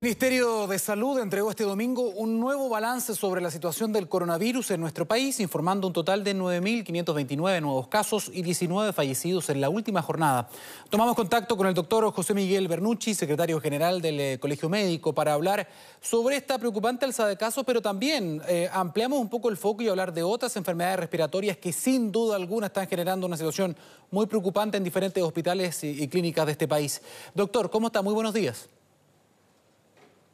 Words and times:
El 0.00 0.06
Ministerio 0.06 0.68
de 0.68 0.78
Salud 0.78 1.18
entregó 1.18 1.50
este 1.50 1.64
domingo 1.64 2.10
un 2.10 2.38
nuevo 2.38 2.68
balance 2.68 3.16
sobre 3.16 3.40
la 3.40 3.50
situación 3.50 3.92
del 3.92 4.08
coronavirus 4.08 4.70
en 4.70 4.80
nuestro 4.80 5.08
país, 5.08 5.40
informando 5.40 5.88
un 5.88 5.92
total 5.92 6.22
de 6.22 6.36
9.529 6.36 7.60
nuevos 7.60 7.88
casos 7.88 8.30
y 8.32 8.42
19 8.42 8.92
fallecidos 8.92 9.48
en 9.50 9.60
la 9.60 9.68
última 9.68 10.00
jornada. 10.00 10.48
Tomamos 10.88 11.16
contacto 11.16 11.56
con 11.56 11.66
el 11.66 11.74
doctor 11.74 12.12
José 12.12 12.32
Miguel 12.32 12.68
Bernucci, 12.68 13.12
secretario 13.12 13.60
general 13.60 14.00
del 14.00 14.20
eh, 14.20 14.38
Colegio 14.38 14.68
Médico, 14.68 15.12
para 15.12 15.32
hablar 15.32 15.66
sobre 16.00 16.36
esta 16.36 16.60
preocupante 16.60 17.04
alza 17.04 17.26
de 17.26 17.36
casos, 17.36 17.64
pero 17.66 17.82
también 17.82 18.40
eh, 18.46 18.70
ampliamos 18.72 19.18
un 19.18 19.28
poco 19.28 19.48
el 19.48 19.56
foco 19.56 19.82
y 19.82 19.88
hablar 19.88 20.14
de 20.14 20.22
otras 20.22 20.54
enfermedades 20.54 21.00
respiratorias 21.00 21.56
que 21.56 21.72
sin 21.72 22.12
duda 22.12 22.36
alguna 22.36 22.68
están 22.68 22.86
generando 22.86 23.26
una 23.26 23.36
situación 23.36 23.76
muy 24.12 24.26
preocupante 24.26 24.76
en 24.76 24.84
diferentes 24.84 25.20
hospitales 25.20 25.82
y, 25.82 26.04
y 26.04 26.06
clínicas 26.06 26.46
de 26.46 26.52
este 26.52 26.68
país. 26.68 27.02
Doctor, 27.34 27.68
¿cómo 27.68 27.88
está? 27.88 28.00
Muy 28.00 28.14
buenos 28.14 28.32
días. 28.32 28.68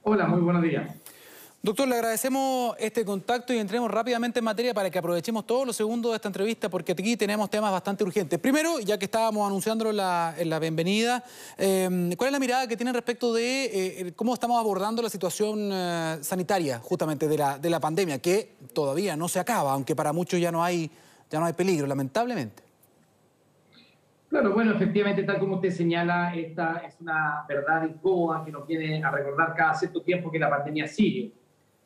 Hola, 0.06 0.26
muy 0.26 0.42
buenos 0.42 0.62
días. 0.62 0.86
Doctor, 1.62 1.88
le 1.88 1.94
agradecemos 1.94 2.76
este 2.78 3.06
contacto 3.06 3.54
y 3.54 3.58
entremos 3.58 3.90
rápidamente 3.90 4.38
en 4.38 4.44
materia 4.44 4.74
para 4.74 4.90
que 4.90 4.98
aprovechemos 4.98 5.46
todos 5.46 5.66
los 5.66 5.74
segundos 5.74 6.12
de 6.12 6.16
esta 6.16 6.28
entrevista 6.28 6.68
porque 6.68 6.92
aquí 6.92 7.16
tenemos 7.16 7.48
temas 7.48 7.72
bastante 7.72 8.04
urgentes. 8.04 8.38
Primero, 8.38 8.80
ya 8.80 8.98
que 8.98 9.06
estábamos 9.06 9.46
anunciándolo 9.46 9.88
en 9.88 9.96
la, 9.96 10.34
la 10.44 10.58
bienvenida, 10.58 11.24
eh, 11.56 12.14
¿cuál 12.18 12.28
es 12.28 12.32
la 12.32 12.38
mirada 12.38 12.66
que 12.66 12.76
tienen 12.76 12.92
respecto 12.92 13.32
de 13.32 13.64
eh, 13.64 14.12
cómo 14.14 14.34
estamos 14.34 14.60
abordando 14.60 15.00
la 15.00 15.08
situación 15.08 15.70
eh, 15.72 16.18
sanitaria 16.20 16.80
justamente 16.80 17.26
de 17.26 17.38
la, 17.38 17.58
de 17.58 17.70
la 17.70 17.80
pandemia, 17.80 18.18
que 18.18 18.56
todavía 18.74 19.16
no 19.16 19.26
se 19.26 19.38
acaba, 19.38 19.72
aunque 19.72 19.96
para 19.96 20.12
muchos 20.12 20.38
ya 20.38 20.52
no 20.52 20.62
hay, 20.62 20.90
ya 21.30 21.40
no 21.40 21.46
hay 21.46 21.54
peligro, 21.54 21.86
lamentablemente? 21.86 22.62
Claro, 24.34 24.52
bueno, 24.52 24.72
efectivamente, 24.72 25.22
tal 25.22 25.38
como 25.38 25.54
usted 25.54 25.70
señala, 25.70 26.34
esta 26.34 26.78
es 26.78 27.00
una 27.00 27.44
verdad 27.48 27.88
incómoda 27.88 28.44
que 28.44 28.50
nos 28.50 28.66
viene 28.66 29.00
a 29.00 29.08
recordar 29.12 29.54
cada 29.54 29.74
cierto 29.74 30.02
tiempo 30.02 30.28
que 30.28 30.40
la 30.40 30.50
pandemia 30.50 30.88
sigue. 30.88 31.30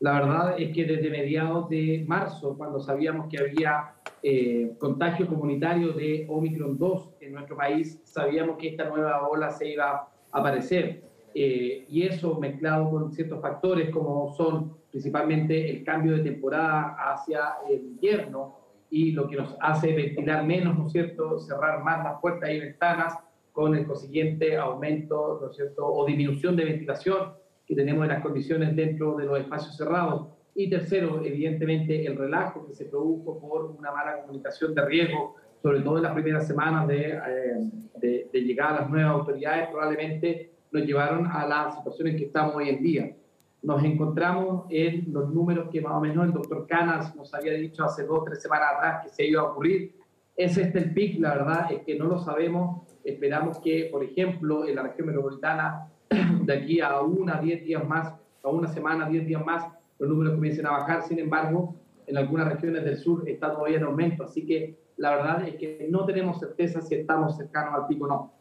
La 0.01 0.13
verdad 0.13 0.55
es 0.59 0.75
que 0.75 0.87
desde 0.87 1.11
mediados 1.11 1.69
de 1.69 2.07
marzo, 2.09 2.57
cuando 2.57 2.81
sabíamos 2.81 3.29
que 3.29 3.39
había 3.39 3.93
eh, 4.23 4.73
contagio 4.79 5.27
comunitario 5.27 5.93
de 5.93 6.25
Omicron 6.27 6.79
2 6.79 7.17
en 7.21 7.35
nuestro 7.35 7.55
país, 7.55 8.01
sabíamos 8.05 8.57
que 8.57 8.69
esta 8.69 8.89
nueva 8.89 9.29
ola 9.29 9.51
se 9.51 9.69
iba 9.69 9.91
a 9.91 10.09
aparecer. 10.33 11.03
Eh, 11.35 11.85
y 11.91 12.05
eso 12.05 12.41
mezclado 12.41 12.89
con 12.89 13.13
ciertos 13.13 13.43
factores 13.43 13.91
como 13.91 14.33
son 14.33 14.73
principalmente 14.91 15.69
el 15.69 15.85
cambio 15.85 16.17
de 16.17 16.23
temporada 16.23 16.97
hacia 17.13 17.57
el 17.69 17.81
invierno, 17.81 18.57
y 18.91 19.13
lo 19.13 19.29
que 19.29 19.37
nos 19.37 19.57
hace 19.61 19.93
ventilar 19.95 20.45
menos, 20.45 20.79
¿no 20.79 20.87
es 20.87 20.93
cierto?, 20.93 21.39
cerrar 21.39 21.83
más 21.83 22.05
las 22.05 22.21
puertas 22.21 22.51
y 22.51 22.61
ventanas 22.61 23.15
con 23.53 23.75
el 23.75 23.87
consiguiente 23.87 24.57
aumento, 24.57 25.39
¿no 25.41 25.51
es 25.51 25.57
cierto?, 25.57 25.87
o 25.87 26.07
disminución 26.07 26.57
de 26.57 26.65
ventilación 26.65 27.33
que 27.67 27.75
tenemos 27.75 28.05
en 28.05 28.11
las 28.11 28.23
condiciones 28.23 28.75
dentro 28.75 29.17
de 29.17 29.27
los 29.27 29.39
espacios 29.41 29.77
cerrados. 29.77 30.29
Y 30.55 30.71
tercero, 30.71 31.23
evidentemente, 31.23 32.07
el 32.07 32.17
relajo 32.17 32.67
que 32.67 32.75
se 32.75 32.87
produjo 32.87 33.39
por 33.39 33.67
una 33.67 33.93
mala 33.93 34.23
comunicación 34.23 34.75
de 34.75 34.85
riesgo, 34.85 35.37
sobre 35.63 35.81
todo 35.81 35.99
en 35.99 36.05
las 36.05 36.15
primeras 36.15 36.47
semanas 36.47 36.89
de, 36.89 37.11
eh, 37.11 37.71
de, 37.97 38.31
de 38.33 38.41
llegar 38.41 38.75
a 38.75 38.81
las 38.81 38.91
nuevas 38.91 39.13
autoridades, 39.13 39.69
probablemente 39.69 40.53
nos 40.71 40.85
llevaron 40.85 41.27
a 41.27 41.47
la 41.47 41.71
situación 41.71 42.09
en 42.09 42.17
que 42.17 42.25
estamos 42.25 42.55
hoy 42.57 42.71
en 42.71 42.83
día 42.83 43.17
nos 43.63 43.83
encontramos 43.83 44.67
en 44.71 45.13
los 45.13 45.31
números 45.31 45.69
que 45.71 45.81
más 45.81 45.95
o 45.95 46.01
menos 46.01 46.27
el 46.27 46.33
doctor 46.33 46.67
Canas 46.67 47.15
nos 47.17 47.35
había 47.35 47.55
dicho 47.55 47.85
hace 47.85 48.05
dos 48.05 48.25
tres 48.25 48.41
semanas 48.43 48.69
atrás 48.77 49.05
que 49.05 49.09
se 49.11 49.27
iba 49.27 49.43
a 49.43 49.47
ocurrir. 49.47 49.97
¿Es 50.37 50.57
este 50.57 50.79
el 50.79 50.95
pic? 50.95 51.19
La 51.19 51.35
verdad 51.35 51.73
es 51.73 51.83
que 51.83 51.99
no 51.99 52.05
lo 52.05 52.19
sabemos. 52.19 52.83
Esperamos 53.03 53.59
que, 53.59 53.89
por 53.91 54.05
ejemplo, 54.05 54.67
en 54.67 54.77
la 54.77 54.83
región 54.83 55.09
metropolitana, 55.09 55.89
de 56.45 56.53
aquí 56.53 56.81
a 56.81 57.01
una, 57.01 57.41
diez 57.41 57.65
días 57.65 57.87
más, 57.87 58.15
a 58.43 58.49
una 58.49 58.69
semana, 58.69 59.09
diez 59.09 59.27
días 59.27 59.45
más, 59.45 59.67
los 59.99 60.09
números 60.09 60.35
comiencen 60.35 60.67
a 60.67 60.71
bajar. 60.71 61.03
Sin 61.03 61.19
embargo, 61.19 61.75
en 62.07 62.17
algunas 62.17 62.49
regiones 62.49 62.85
del 62.85 62.97
sur 62.97 63.29
está 63.29 63.53
todavía 63.53 63.79
en 63.79 63.85
aumento. 63.85 64.23
Así 64.23 64.47
que 64.47 64.79
la 64.97 65.17
verdad 65.17 65.49
es 65.49 65.57
que 65.57 65.89
no 65.91 66.05
tenemos 66.05 66.39
certeza 66.39 66.81
si 66.81 66.95
estamos 66.95 67.37
cercanos 67.37 67.75
al 67.75 67.87
pico 67.89 68.05
o 68.05 68.09
no. 68.09 68.38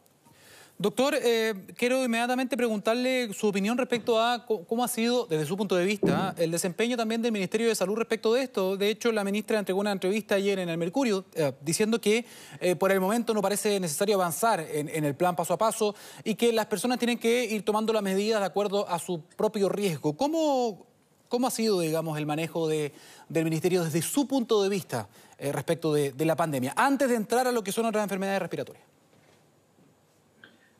Doctor, 0.79 1.15
eh, 1.19 1.55
quiero 1.75 2.05
inmediatamente 2.05 2.55
preguntarle 2.55 3.33
su 3.33 3.47
opinión 3.47 3.79
respecto 3.79 4.21
a 4.21 4.45
cómo 4.45 4.83
ha 4.83 4.87
sido, 4.87 5.25
desde 5.25 5.47
su 5.47 5.57
punto 5.57 5.75
de 5.75 5.83
vista, 5.83 6.35
el 6.37 6.51
desempeño 6.51 6.95
también 6.95 7.19
del 7.19 7.31
Ministerio 7.31 7.67
de 7.67 7.73
Salud 7.73 7.95
respecto 7.95 8.31
de 8.31 8.43
esto. 8.43 8.77
De 8.77 8.91
hecho, 8.91 9.11
la 9.11 9.23
ministra 9.23 9.57
entregó 9.57 9.79
una 9.79 9.91
entrevista 9.91 10.35
ayer 10.35 10.59
en 10.59 10.69
el 10.69 10.77
Mercurio 10.77 11.25
eh, 11.33 11.51
diciendo 11.61 11.99
que 11.99 12.27
eh, 12.59 12.75
por 12.75 12.91
el 12.91 12.99
momento 12.99 13.33
no 13.33 13.41
parece 13.41 13.79
necesario 13.79 14.13
avanzar 14.13 14.59
en, 14.59 15.03
el 15.03 15.15
plan 15.15 15.35
paso 15.35 15.55
a 15.55 15.57
paso 15.57 15.95
y 16.23 16.35
que 16.35 16.53
las 16.53 16.67
personas 16.67 16.99
tienen 16.99 17.17
que 17.17 17.45
ir 17.45 17.65
tomando 17.65 17.91
las 17.91 18.03
medidas 18.03 18.39
de 18.39 18.45
acuerdo 18.45 18.87
a 18.87 18.99
su 18.99 19.21
propio 19.35 19.69
riesgo. 19.69 20.15
¿Cómo, 20.15 20.85
cómo 21.27 21.47
ha 21.47 21.51
sido, 21.51 21.79
digamos, 21.79 22.19
el 22.19 22.27
manejo 22.27 22.67
de, 22.67 22.93
del 23.29 23.45
Ministerio 23.45 23.83
desde 23.83 24.03
su 24.03 24.27
punto 24.27 24.61
de 24.61 24.69
vista 24.69 25.09
respecto 25.39 25.91
de, 25.91 26.11
de 26.11 26.25
la 26.25 26.35
pandemia, 26.35 26.73
antes 26.75 27.09
de 27.09 27.15
entrar 27.15 27.47
a 27.47 27.51
lo 27.51 27.63
que 27.63 27.71
son 27.71 27.87
otras 27.87 28.03
enfermedades 28.03 28.41
respiratorias? 28.43 28.96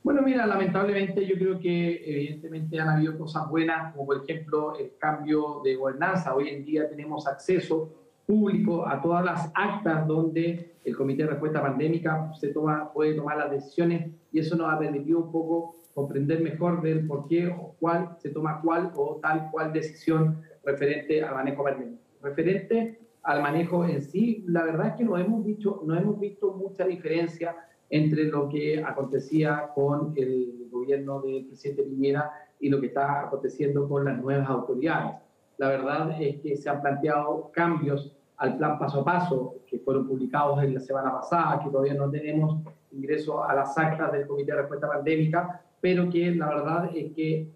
Bueno, 0.08 0.22
mira, 0.22 0.48
lamentablemente 0.48 1.26
yo 1.26 1.36
creo 1.36 1.60
que 1.60 2.02
evidentemente 2.06 2.80
han 2.80 2.88
habido 2.88 3.18
cosas 3.18 3.50
buenas, 3.50 3.92
como 3.92 4.06
por 4.06 4.24
ejemplo 4.24 4.74
el 4.80 4.94
cambio 4.98 5.60
de 5.66 5.76
gobernanza. 5.76 6.34
Hoy 6.34 6.48
en 6.48 6.64
día 6.64 6.88
tenemos 6.88 7.28
acceso 7.28 7.90
público 8.26 8.88
a 8.88 9.02
todas 9.02 9.26
las 9.26 9.52
actas 9.54 10.08
donde 10.08 10.78
el 10.86 10.96
Comité 10.96 11.24
de 11.24 11.32
Respuesta 11.32 11.62
Pandémica 11.62 12.32
se 12.40 12.54
toma, 12.54 12.90
puede 12.94 13.16
tomar 13.16 13.36
las 13.36 13.52
decisiones 13.52 14.10
y 14.32 14.40
eso 14.40 14.56
nos 14.56 14.74
ha 14.74 14.80
permitido 14.80 15.20
un 15.20 15.30
poco 15.30 15.76
comprender 15.94 16.40
mejor 16.40 16.82
del 16.82 17.06
por 17.06 17.28
qué 17.28 17.48
o 17.50 17.76
cuál 17.78 18.16
se 18.20 18.30
toma 18.30 18.62
cuál 18.62 18.94
o 18.96 19.20
tal 19.22 19.50
cual 19.52 19.74
decisión 19.74 20.42
referente 20.64 21.22
al 21.22 21.36
manejo 21.36 21.66
pandémico. 21.66 22.02
Referente 22.24 22.98
al 23.24 23.42
manejo 23.42 23.84
en 23.84 24.02
sí, 24.02 24.46
la 24.48 24.64
verdad 24.64 24.88
es 24.88 24.94
que 24.94 25.04
no 25.04 25.18
hemos, 25.18 25.44
dicho, 25.44 25.82
no 25.86 25.98
hemos 25.98 26.18
visto 26.18 26.54
mucha 26.54 26.86
diferencia 26.86 27.58
entre 27.90 28.26
lo 28.26 28.50
que 28.50 28.84
acontecía 28.84 29.70
con 29.74 30.14
el 30.16 30.68
gobierno 30.70 31.22
del 31.22 31.46
presidente 31.46 31.84
Piñera 31.84 32.32
y 32.60 32.70
lo 32.70 32.80
que 32.80 32.88
está 32.88 33.22
aconteciendo 33.22 33.88
con 33.88 34.06
las 34.06 34.18
nuevas 34.22 34.50
autoridades. 34.50 35.16
La 35.58 35.70
verdad 35.70 36.22
es 36.22 36.42
que 36.42 36.56
se 36.56 36.70
han 36.70 36.82
planteado 36.82 37.52
cambios 37.54 38.14
al 38.38 38.58
plan 38.58 38.78
paso 38.78 39.02
a 39.02 39.06
paso 39.06 39.56
que 39.66 39.80
fueron 39.80 40.08
publicados 40.08 40.64
en 40.64 40.76
la 40.76 40.80
semana 40.80 41.12
pasada, 41.12 41.60
que 41.64 41.70
todavía 41.70 41.96
no 41.96 42.10
tenemos 42.10 42.62
ingreso 42.92 43.44
a 43.44 43.56
las 43.56 43.78
actas 43.78 44.12
del 44.12 44.28
Comité 44.28 44.52
de 44.52 44.60
Respuesta 44.60 44.88
Pandémica, 44.88 45.62
pero 45.82 46.10
que 46.10 46.36
la 46.36 46.50
verdad 46.50 46.90
es 46.96 47.14
que, 47.14 47.48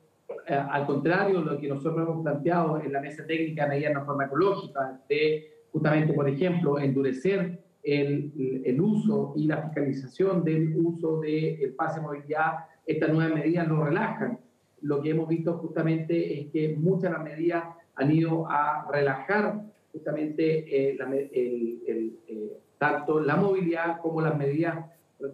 eh, 0.47 0.53
al 0.53 0.85
contrario, 0.85 1.41
lo 1.41 1.57
que 1.57 1.67
nosotros 1.67 2.07
hemos 2.07 2.23
planteado 2.23 2.81
en 2.81 2.91
la 2.91 3.01
mesa 3.01 3.25
técnica 3.25 3.63
de 3.63 3.69
medidas 3.69 4.05
farmacológicas, 4.05 5.07
de 5.07 5.65
justamente, 5.71 6.13
por 6.13 6.27
ejemplo, 6.27 6.79
endurecer 6.79 7.59
el, 7.83 8.61
el, 8.65 8.81
uso 8.81 9.33
y 9.35 9.47
la 9.47 9.61
fiscalización 9.63 10.43
del 10.43 10.75
uso 10.77 11.19
del 11.19 11.57
de 11.59 11.73
pase 11.75 11.99
de 11.99 12.05
movilidad, 12.05 12.51
estas 12.85 13.11
nuevas 13.11 13.35
medidas 13.35 13.67
lo 13.67 13.83
relajan. 13.83 14.39
Lo 14.81 15.01
que 15.01 15.11
hemos 15.11 15.27
visto 15.27 15.57
justamente 15.57 16.39
es 16.39 16.51
que 16.51 16.75
muchas 16.77 17.03
de 17.03 17.17
las 17.17 17.23
medidas 17.23 17.63
han 17.95 18.11
ido 18.11 18.49
a 18.49 18.87
relajar 18.91 19.61
justamente 19.91 20.91
eh, 20.91 20.95
la, 20.97 21.05
el, 21.15 21.81
el, 21.87 22.19
eh, 22.27 22.57
tanto 22.77 23.19
la 23.19 23.35
movilidad 23.35 23.99
como 24.01 24.21
las 24.21 24.37
medidas 24.37 24.85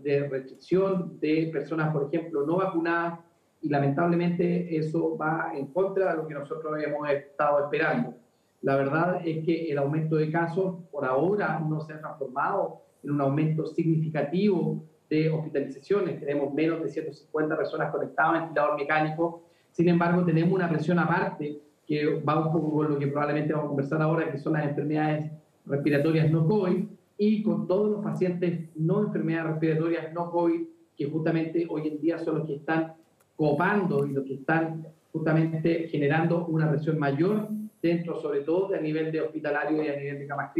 de 0.03 0.27
restricción 0.27 1.17
de 1.19 1.49
personas, 1.51 1.93
por 1.93 2.09
ejemplo, 2.11 2.45
no 2.45 2.57
vacunadas, 2.57 3.19
y 3.61 3.69
lamentablemente 3.69 4.75
eso 4.75 5.17
va 5.17 5.51
en 5.55 5.67
contra 5.67 6.11
de 6.11 6.17
lo 6.17 6.27
que 6.27 6.33
nosotros 6.33 6.81
hemos 6.83 7.09
estado 7.09 7.63
esperando. 7.63 8.15
La 8.61 8.75
verdad 8.75 9.21
es 9.23 9.45
que 9.45 9.71
el 9.71 9.77
aumento 9.77 10.15
de 10.15 10.31
casos 10.31 10.75
por 10.91 11.05
ahora 11.05 11.59
no 11.59 11.81
se 11.81 11.93
ha 11.93 11.99
transformado 11.99 12.81
en 13.03 13.11
un 13.11 13.21
aumento 13.21 13.65
significativo 13.67 14.83
de 15.09 15.29
hospitalizaciones. 15.29 16.19
Tenemos 16.19 16.53
menos 16.53 16.81
de 16.81 16.89
150 16.89 17.55
personas 17.55 17.91
conectadas 17.91 18.35
en 18.35 18.41
ventilador 18.45 18.77
mecánico. 18.77 19.43
Sin 19.71 19.87
embargo, 19.89 20.25
tenemos 20.25 20.53
una 20.53 20.69
presión 20.69 20.99
aparte 20.99 21.61
que 21.85 22.19
va 22.19 22.45
un 22.45 22.51
poco 22.51 22.73
con 22.73 22.89
lo 22.91 22.99
que 22.99 23.07
probablemente 23.07 23.53
vamos 23.53 23.67
a 23.67 23.69
conversar 23.69 24.01
ahora, 24.01 24.29
que 24.29 24.37
son 24.37 24.53
las 24.53 24.65
enfermedades 24.65 25.31
respiratorias 25.65 26.29
no 26.29 26.45
COVID, 26.45 26.85
y 27.17 27.43
con 27.43 27.67
todos 27.67 27.89
los 27.91 28.03
pacientes 28.03 28.69
no 28.75 29.03
enfermedades 29.03 29.51
respiratorias 29.51 30.13
no 30.13 30.29
COVID, 30.31 30.61
que 30.97 31.09
justamente 31.09 31.65
hoy 31.69 31.87
en 31.87 32.01
día 32.01 32.19
son 32.19 32.39
los 32.39 32.47
que 32.47 32.55
están 32.55 32.93
copando 33.35 34.05
y 34.05 34.11
los 34.11 34.25
que 34.25 34.33
están 34.33 34.87
justamente 35.13 35.87
generando 35.87 36.45
una 36.47 36.69
presión 36.69 36.99
mayor 36.99 37.47
dentro 37.81 38.19
sobre 38.21 38.41
todo 38.41 38.73
a 38.73 38.79
nivel 38.79 39.11
de 39.11 39.21
hospitalario 39.21 39.83
y 39.83 39.87
a 39.87 39.95
nivel 39.95 40.19
de 40.19 40.27
camas. 40.27 40.51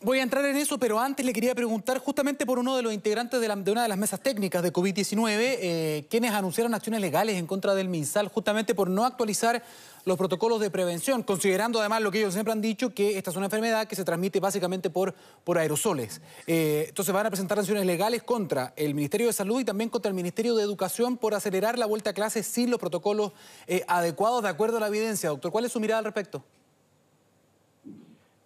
Voy 0.00 0.20
a 0.20 0.22
entrar 0.22 0.44
en 0.44 0.56
eso, 0.56 0.78
pero 0.78 1.00
antes 1.00 1.26
le 1.26 1.32
quería 1.32 1.56
preguntar 1.56 1.98
justamente 1.98 2.46
por 2.46 2.60
uno 2.60 2.76
de 2.76 2.82
los 2.84 2.92
integrantes 2.92 3.40
de, 3.40 3.72
una 3.72 3.82
de 3.82 3.88
las 3.88 3.98
mesas 3.98 4.20
técnicas 4.20 4.62
de 4.62 4.72
COVID-19, 4.72 5.26
eh, 5.28 6.06
quienes 6.08 6.30
anunciaron 6.30 6.72
acciones 6.72 7.00
legales 7.00 7.36
en 7.36 7.48
contra 7.48 7.74
del 7.74 7.88
MinSal 7.88 8.28
justamente 8.28 8.76
por 8.76 8.88
no 8.88 9.04
actualizar 9.04 9.60
los 10.04 10.16
protocolos 10.16 10.60
de 10.60 10.70
prevención, 10.70 11.24
considerando 11.24 11.80
además 11.80 12.00
lo 12.00 12.12
que 12.12 12.20
ellos 12.20 12.32
siempre 12.32 12.52
han 12.52 12.60
dicho, 12.60 12.94
que 12.94 13.18
esta 13.18 13.32
es 13.32 13.36
una 13.36 13.46
enfermedad 13.46 13.88
que 13.88 13.96
se 13.96 14.04
transmite 14.04 14.38
básicamente 14.38 14.88
por, 14.88 15.16
por 15.42 15.58
aerosoles. 15.58 16.20
Eh, 16.46 16.86
entonces 16.90 17.12
van 17.12 17.26
a 17.26 17.30
presentar 17.30 17.58
acciones 17.58 17.84
legales 17.84 18.22
contra 18.22 18.74
el 18.76 18.94
Ministerio 18.94 19.26
de 19.26 19.32
Salud 19.32 19.58
y 19.58 19.64
también 19.64 19.90
contra 19.90 20.10
el 20.10 20.14
Ministerio 20.14 20.54
de 20.54 20.62
Educación 20.62 21.16
por 21.16 21.34
acelerar 21.34 21.76
la 21.76 21.86
vuelta 21.86 22.10
a 22.10 22.12
clases 22.12 22.46
sin 22.46 22.70
los 22.70 22.78
protocolos 22.78 23.32
eh, 23.66 23.82
adecuados 23.88 24.44
de 24.44 24.48
acuerdo 24.48 24.76
a 24.76 24.80
la 24.80 24.86
evidencia. 24.86 25.30
Doctor, 25.30 25.50
¿cuál 25.50 25.64
es 25.64 25.72
su 25.72 25.80
mirada 25.80 25.98
al 25.98 26.04
respecto? 26.04 26.44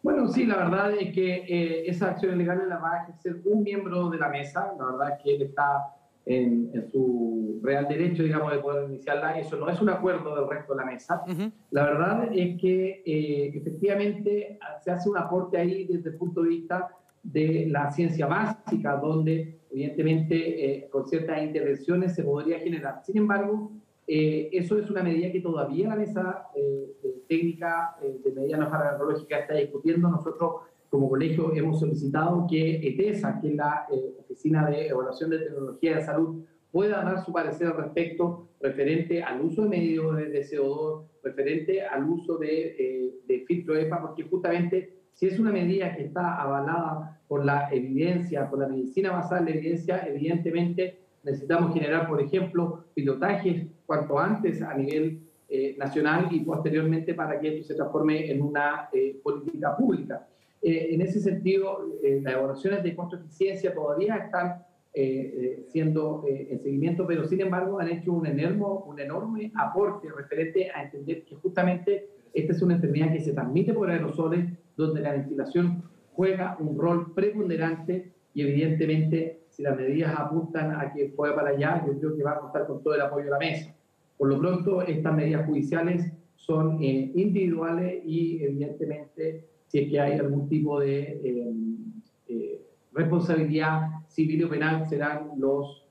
Bueno, 0.03 0.29
sí, 0.29 0.47
la 0.47 0.57
verdad 0.57 0.93
es 0.99 1.15
que 1.15 1.45
eh, 1.47 1.85
esa 1.87 2.11
acción 2.11 2.37
legal 2.37 2.69
la 2.69 2.79
va 2.79 2.93
a 2.95 3.03
ejercer 3.05 3.41
un 3.45 3.63
miembro 3.63 4.11
de 4.11 4.19
la 4.19 4.29
mesa. 4.29 4.73
La 4.79 4.87
verdad 4.87 5.17
es 5.17 5.23
que 5.23 5.35
él 5.37 5.43
está 5.43 5.95
en, 6.27 6.91
su 6.91 7.61
real 7.63 7.87
derecho, 7.87 8.25
digamos, 8.25 8.53
de 8.53 8.59
poder 8.59 8.89
iniciarla. 8.89 9.39
Eso 9.39 9.57
no 9.57 9.69
es 9.69 9.81
un 9.81 9.91
acuerdo 9.91 10.35
del 10.35 10.49
resto 10.49 10.75
de 10.75 10.85
la 10.85 10.91
mesa. 10.91 11.23
La 11.71 11.85
verdad 11.85 12.29
es 12.33 12.61
que 12.61 13.03
eh, 13.07 13.53
efectivamente 13.55 14.59
se 14.85 14.91
hace 14.91 15.09
un 15.09 15.19
aporte 15.19 15.59
ahí 15.59 15.87
desde 15.87 16.11
el 16.11 16.17
punto 16.17 16.43
de 16.43 16.49
vista 16.49 16.89
de 17.23 17.67
la 17.71 17.91
ciencia 17.91 18.27
básica, 18.27 18.97
donde 18.97 19.61
evidentemente 19.71 20.65
eh, 20.65 20.89
con 20.91 21.07
ciertas 21.07 21.43
intervenciones 21.43 22.15
se 22.15 22.25
podría 22.25 22.59
generar. 22.59 23.01
Sin 23.05 23.19
embargo, 23.19 23.73
eh, 24.07 24.51
eso 24.53 24.79
es 24.79 24.91
una 24.91 25.03
medida 25.03 25.31
que 25.31 25.41
todavía 25.41 25.89
la 25.89 25.97
mesa 25.97 26.49
eh, 26.57 26.93
técnica 27.33 27.97
eh, 28.03 28.21
de 28.23 28.33
medidas 28.33 28.69
farmacológicas 28.69 29.43
está 29.43 29.55
discutiendo. 29.55 30.09
Nosotros, 30.09 30.63
como 30.91 31.09
colegio, 31.09 31.55
hemos 31.55 31.81
solicitado 31.81 32.47
que 32.49 32.87
ETESA, 32.87 33.41
que 33.41 33.49
es 33.49 33.57
la 33.57 33.87
Oficina 34.21 34.69
de 34.69 34.89
Evaluación 34.89 35.31
de 35.31 35.39
Tecnología 35.39 35.97
de 35.97 36.05
Salud, 36.05 36.45
pueda 36.71 37.03
dar 37.03 37.25
su 37.25 37.33
parecer 37.33 37.69
al 37.69 37.77
respecto 37.77 38.49
referente 38.61 39.23
al 39.23 39.41
uso 39.41 39.63
de 39.63 39.69
medios 39.69 40.17
de 40.17 40.43
CO2, 40.43 41.05
referente 41.23 41.83
al 41.83 42.09
uso 42.09 42.39
de, 42.39 43.21
de 43.27 43.45
filtro 43.47 43.77
EPA, 43.77 44.01
porque 44.01 44.25
justamente 44.25 45.03
si 45.13 45.27
es 45.27 45.39
una 45.39 45.53
medida 45.53 45.95
que 45.95 46.05
está 46.05 46.41
avalada 46.41 47.21
por 47.29 47.45
la 47.45 47.69
evidencia, 47.73 48.49
por 48.49 48.61
la 48.61 48.69
medicina 48.69 49.13
basada 49.13 49.41
en 49.41 49.45
la 49.47 49.51
evidencia, 49.53 50.07
evidentemente 50.07 51.01
necesitamos 51.25 51.75
generar, 51.75 52.09
por 52.09 52.21
ejemplo, 52.21 52.85
pilotajes 52.95 53.67
cuanto 53.87 54.19
antes 54.19 54.63
a 54.63 54.75
nivel 54.75 55.21
eh, 55.55 55.77
nacional 55.77 56.29
y 56.31 56.41
posteriormente 56.41 57.13
para 57.13 57.39
que 57.39 57.49
esto 57.49 57.67
se 57.67 57.75
transforme 57.75 58.31
en 58.31 58.41
una 58.41 58.89
eh, 58.91 59.21
política 59.23 59.77
pública. 59.77 60.27
Eh, 60.63 60.95
en 60.95 61.03
ese 61.03 61.21
sentido, 61.21 61.87
las 62.23 62.33
evaluaciones 62.33 62.83
de 62.83 62.97
costo-eficiencia 62.97 63.75
todavía 63.75 64.17
están 64.17 64.65
siendo 65.69 66.25
en 66.27 66.59
seguimiento, 66.63 67.07
pero 67.07 67.27
sin 67.27 67.43
embargo 67.43 67.79
han 67.79 67.91
hecho 67.91 68.15
un 68.15 68.27
enorme, 68.27 68.65
un 68.87 68.99
enorme 68.99 69.53
aporte 69.55 70.09
referente 70.11 70.71
a 70.71 70.85
entender 70.85 71.25
que 71.25 71.35
justamente 71.35 72.09
esta 72.33 72.53
es 72.53 72.63
una 72.63 72.77
enfermedad 72.77 73.13
que 73.13 73.21
se 73.21 73.35
transmite 73.35 73.75
por 73.75 73.91
aerosoles, 73.91 74.47
donde 74.75 75.03
la 75.03 75.13
ventilación 75.13 75.83
juega 76.15 76.57
un 76.61 76.79
rol 76.79 77.13
preponderante 77.13 78.11
y 78.33 78.41
evidentemente 78.41 79.43
si 79.51 79.63
las 79.63 79.77
medidas 79.77 80.15
apuntan 80.19 80.81
a 80.81 80.95
que 80.95 81.11
pueda 81.15 81.35
para 81.35 81.51
allá, 81.51 81.85
yo 81.87 81.99
creo 81.99 82.17
que 82.17 82.23
va 82.23 82.33
a 82.33 82.41
contar 82.41 82.67
con 82.67 82.83
todo 82.83 82.95
el 82.95 83.03
apoyo 83.03 83.27
de 83.27 83.31
la 83.33 83.39
mesa. 83.39 83.75
Por 84.23 84.29
lo 84.29 84.39
pronto, 84.39 84.83
estas 84.83 85.17
medidas 85.17 85.45
judiciales 85.47 86.13
son 86.37 86.81
eh, 86.81 87.11
individuales 87.13 88.05
y 88.07 88.41
evidentemente 88.41 89.49
si 89.67 89.81
es 89.81 89.91
que 89.91 89.99
hay 89.99 90.17
algún 90.17 90.49
tipo 90.49 90.79
de 90.79 91.01
eh, 91.25 91.53
eh, 92.29 92.63
responsabilidad 92.93 93.81
civil 94.07 94.45
o 94.45 94.49
penal 94.49 94.89
serán 94.89 95.31
los 95.39 95.89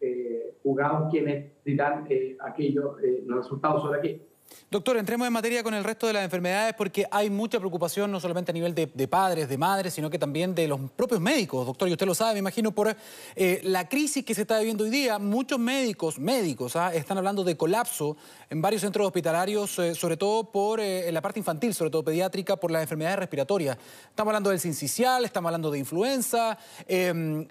juzgados 0.63 1.11
quienes 1.11 1.61
dirán 1.65 2.07
aquello, 2.39 2.95
los 3.25 3.37
resultados 3.39 3.81
sobre 3.81 3.99
aquello. 3.99 4.23
Doctor, 4.71 4.95
entremos 4.95 5.27
en 5.27 5.33
materia 5.33 5.63
con 5.63 5.73
el 5.73 5.83
resto 5.83 6.07
de 6.07 6.13
las 6.13 6.23
enfermedades 6.23 6.73
porque 6.77 7.05
hay 7.11 7.29
mucha 7.29 7.59
preocupación 7.59 8.09
no 8.09 8.21
solamente 8.21 8.51
a 8.51 8.53
nivel 8.53 8.73
de, 8.73 8.87
padres, 9.07 9.49
de 9.49 9.57
madres, 9.57 9.93
sino 9.93 10.09
que 10.09 10.17
también 10.17 10.55
de 10.55 10.67
los 10.67 10.79
propios 10.91 11.19
médicos. 11.19 11.65
Doctor, 11.65 11.89
y 11.89 11.91
usted 11.91 12.05
lo 12.05 12.15
sabe, 12.15 12.33
me 12.33 12.39
imagino, 12.39 12.71
por 12.71 12.95
eh, 13.35 13.59
la 13.63 13.89
crisis 13.89 14.23
que 14.23 14.33
se 14.33 14.43
está 14.43 14.59
viviendo 14.59 14.85
hoy 14.85 14.89
día. 14.89 15.19
Muchos 15.19 15.59
médicos, 15.59 16.19
médicos, 16.19 16.77
¿ah? 16.77 16.93
están 16.93 17.17
hablando 17.17 17.43
de 17.43 17.57
colapso 17.57 18.15
en 18.49 18.61
varios 18.61 18.81
centros 18.81 19.05
hospitalarios, 19.05 19.77
eh, 19.79 19.93
sobre 19.93 20.15
todo 20.15 20.51
por 20.51 20.79
eh, 20.79 21.11
la 21.11 21.21
parte 21.21 21.39
infantil, 21.39 21.73
sobre 21.73 21.91
todo 21.91 22.03
pediátrica, 22.03 22.55
por 22.55 22.71
las 22.71 22.81
enfermedades 22.81 23.19
respiratorias. 23.19 23.77
Estamos 24.09 24.31
hablando 24.31 24.51
del 24.51 24.59
sincicial, 24.59 25.25
estamos 25.25 25.49
hablando 25.49 25.69
de 25.69 25.79
influenza 25.79 26.57
em, 26.87 27.45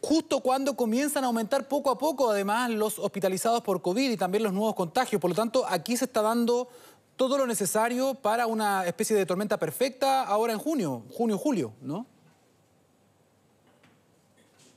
justo 0.00 0.40
cuando 0.40 0.76
comienzan 0.76 1.24
a 1.24 1.28
aumentar 1.28 1.68
poco 1.68 1.90
a 1.90 1.98
poco, 1.98 2.30
además, 2.30 2.70
los 2.70 2.98
hospitalizados 2.98 3.62
por 3.62 3.82
COVID 3.82 4.10
y 4.10 4.16
también 4.16 4.44
los 4.44 4.52
nuevos 4.52 4.74
contagios. 4.74 5.20
Por 5.20 5.30
lo 5.30 5.36
tanto, 5.36 5.64
aquí 5.68 5.96
se 5.96 6.06
está 6.06 6.22
dando 6.22 6.68
todo 7.16 7.38
lo 7.38 7.46
necesario 7.46 8.14
para 8.14 8.46
una 8.46 8.86
especie 8.86 9.16
de 9.16 9.26
tormenta 9.26 9.58
perfecta 9.58 10.22
ahora 10.22 10.52
en 10.52 10.58
junio, 10.58 11.02
junio, 11.10 11.38
julio, 11.38 11.72
¿no? 11.80 12.06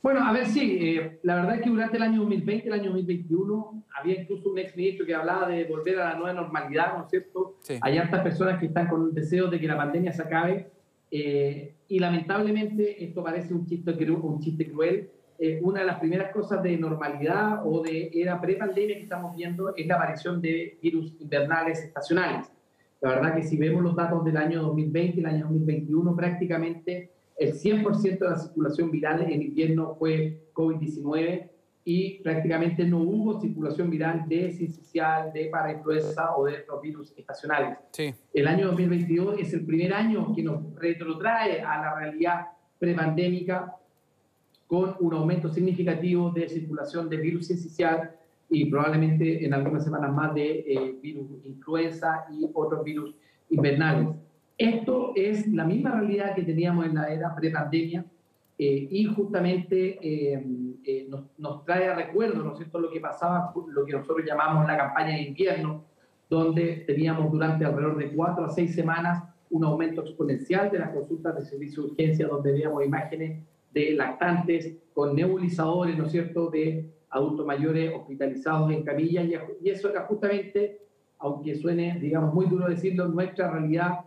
Bueno, 0.02 0.24
a 0.24 0.32
ver, 0.32 0.46
sí, 0.46 0.78
eh, 0.80 1.20
la 1.24 1.34
verdad 1.34 1.56
es 1.56 1.62
que 1.62 1.68
durante 1.68 1.98
el 1.98 2.02
año 2.02 2.20
2020, 2.20 2.68
el 2.68 2.72
año 2.72 2.84
2021, 2.86 3.84
había 3.94 4.22
incluso 4.22 4.48
un 4.48 4.58
exministro 4.58 5.04
que 5.04 5.14
hablaba 5.14 5.46
de 5.48 5.64
volver 5.64 6.00
a 6.00 6.12
la 6.12 6.14
nueva 6.14 6.32
normalidad, 6.32 6.96
¿no 6.96 7.04
es 7.04 7.10
cierto? 7.10 7.56
Hay 7.82 7.98
hartas 7.98 8.22
personas 8.22 8.58
que 8.58 8.66
están 8.66 8.88
con 8.88 9.12
deseos 9.12 9.50
de 9.50 9.60
que 9.60 9.66
la 9.66 9.76
pandemia 9.76 10.12
se 10.12 10.22
acabe 10.22 10.70
eh, 11.10 11.74
y 11.88 11.98
lamentablemente 11.98 13.04
esto 13.04 13.22
parece 13.22 13.52
un 13.52 13.66
chiste, 13.66 13.92
un 14.10 14.40
chiste 14.40 14.70
cruel, 14.70 15.10
eh, 15.38 15.58
una 15.62 15.80
de 15.80 15.86
las 15.86 15.98
primeras 15.98 16.32
cosas 16.32 16.62
de 16.62 16.76
normalidad 16.76 17.66
o 17.66 17.82
de 17.82 18.10
era 18.12 18.40
pre-pandemia 18.40 18.96
que 18.96 19.02
estamos 19.02 19.34
viendo 19.34 19.74
es 19.74 19.86
la 19.86 19.94
aparición 19.94 20.40
de 20.40 20.78
virus 20.82 21.14
invernales 21.18 21.82
estacionales. 21.82 22.52
La 23.00 23.10
verdad 23.10 23.34
que 23.34 23.42
si 23.42 23.56
vemos 23.56 23.82
los 23.82 23.96
datos 23.96 24.24
del 24.24 24.36
año 24.36 24.62
2020 24.62 25.16
y 25.16 25.20
el 25.20 25.26
año 25.26 25.44
2021, 25.44 26.14
prácticamente 26.14 27.10
el 27.38 27.54
100% 27.54 28.18
de 28.18 28.28
la 28.28 28.38
circulación 28.38 28.90
viral 28.90 29.22
en 29.22 29.40
invierno 29.40 29.94
fue 29.98 30.42
COVID-19 30.52 31.49
y 31.84 32.22
prácticamente 32.22 32.84
no 32.84 32.98
hubo 32.98 33.40
circulación 33.40 33.90
viral 33.90 34.28
de 34.28 34.50
sincicial, 34.50 35.32
de 35.32 35.46
parainfluenza 35.46 36.36
o 36.36 36.44
de 36.44 36.60
otros 36.60 36.82
virus 36.82 37.14
estacionales. 37.16 37.78
Sí. 37.92 38.14
El 38.34 38.46
año 38.46 38.66
2022 38.68 39.40
es 39.40 39.54
el 39.54 39.64
primer 39.64 39.94
año 39.94 40.34
que 40.34 40.42
nos 40.42 40.74
retrotrae 40.76 41.62
a 41.62 41.80
la 41.80 41.94
realidad 41.98 42.46
prepandémica 42.78 43.76
con 44.66 44.94
un 45.00 45.14
aumento 45.14 45.48
significativo 45.48 46.30
de 46.30 46.48
circulación 46.48 47.08
de 47.08 47.16
virus 47.16 47.46
sincicial 47.46 48.14
y 48.48 48.66
probablemente 48.66 49.44
en 49.44 49.54
algunas 49.54 49.84
semanas 49.84 50.12
más 50.12 50.34
de 50.34 50.64
eh, 50.66 50.98
virus 51.02 51.44
influenza 51.44 52.26
y 52.30 52.48
otros 52.52 52.84
virus 52.84 53.14
invernales. 53.48 54.08
Esto 54.58 55.12
es 55.16 55.46
la 55.48 55.64
misma 55.64 55.92
realidad 55.92 56.34
que 56.34 56.42
teníamos 56.42 56.86
en 56.86 56.94
la 56.94 57.08
era 57.08 57.34
prepandemia 57.34 58.04
eh, 58.62 58.88
y 58.90 59.06
justamente 59.06 59.98
eh, 60.02 61.06
nos, 61.08 61.24
nos, 61.38 61.64
trae 61.64 61.88
a 61.88 61.94
recuerdo, 61.94 62.44
¿no 62.44 62.52
es 62.52 62.58
cierto?, 62.58 62.78
lo 62.78 62.90
que 62.90 63.00
pasaba, 63.00 63.54
lo 63.68 63.86
que 63.86 63.92
nosotros 63.94 64.22
llamamos 64.26 64.66
la 64.66 64.76
campaña 64.76 65.14
de 65.14 65.22
invierno, 65.22 65.86
donde 66.28 66.84
teníamos 66.86 67.32
durante 67.32 67.64
alrededor 67.64 67.96
de 67.96 68.12
cuatro 68.12 68.44
a 68.44 68.50
seis 68.50 68.74
semanas 68.74 69.24
un 69.48 69.64
aumento 69.64 70.02
exponencial 70.02 70.70
de 70.70 70.78
las 70.78 70.90
consultas 70.90 71.36
de 71.36 71.40
servicio 71.46 71.84
de 71.84 71.88
urgencia, 71.92 72.28
donde 72.28 72.52
veíamos 72.52 72.84
imágenes 72.84 73.42
de 73.72 73.92
lactantes 73.92 74.76
con 74.92 75.16
nebulizadores, 75.16 75.96
¿no 75.96 76.04
es 76.04 76.12
cierto?, 76.12 76.50
de 76.50 76.84
adultos 77.08 77.46
mayores 77.46 77.94
hospitalizados 77.94 78.72
en 78.72 78.82
camillas, 78.82 79.26
y 79.62 79.70
eso 79.70 79.88
era 79.88 80.02
justamente, 80.02 80.82
aunque 81.18 81.54
suene, 81.54 81.98
digamos, 81.98 82.34
muy 82.34 82.44
duro 82.44 82.68
decirlo, 82.68 83.08
nuestra 83.08 83.50
realidad 83.50 84.00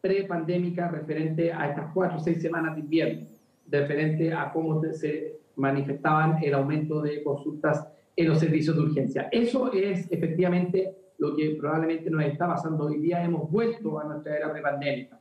prepandémica 0.00 0.88
referente 0.88 1.52
a 1.52 1.68
estas 1.68 1.92
cuatro 1.92 2.16
o 2.16 2.20
seis 2.20 2.40
semanas 2.40 2.74
de 2.74 2.80
invierno, 2.80 3.37
referente 3.70 4.32
a 4.32 4.50
cómo 4.52 4.82
se 4.92 5.38
manifestaban 5.56 6.42
el 6.42 6.54
aumento 6.54 7.00
de 7.02 7.22
consultas 7.22 7.86
en 8.16 8.28
los 8.28 8.38
servicios 8.38 8.76
de 8.76 8.82
urgencia. 8.82 9.28
Eso 9.30 9.72
es 9.72 10.10
efectivamente 10.10 10.96
lo 11.18 11.36
que 11.36 11.56
probablemente 11.58 12.10
nos 12.10 12.24
está 12.24 12.46
pasando 12.46 12.84
hoy 12.84 12.98
día. 12.98 13.22
Hemos 13.22 13.50
vuelto 13.50 13.98
a 13.98 14.04
nuestra 14.04 14.36
era 14.36 14.52
prepandémica. 14.52 15.20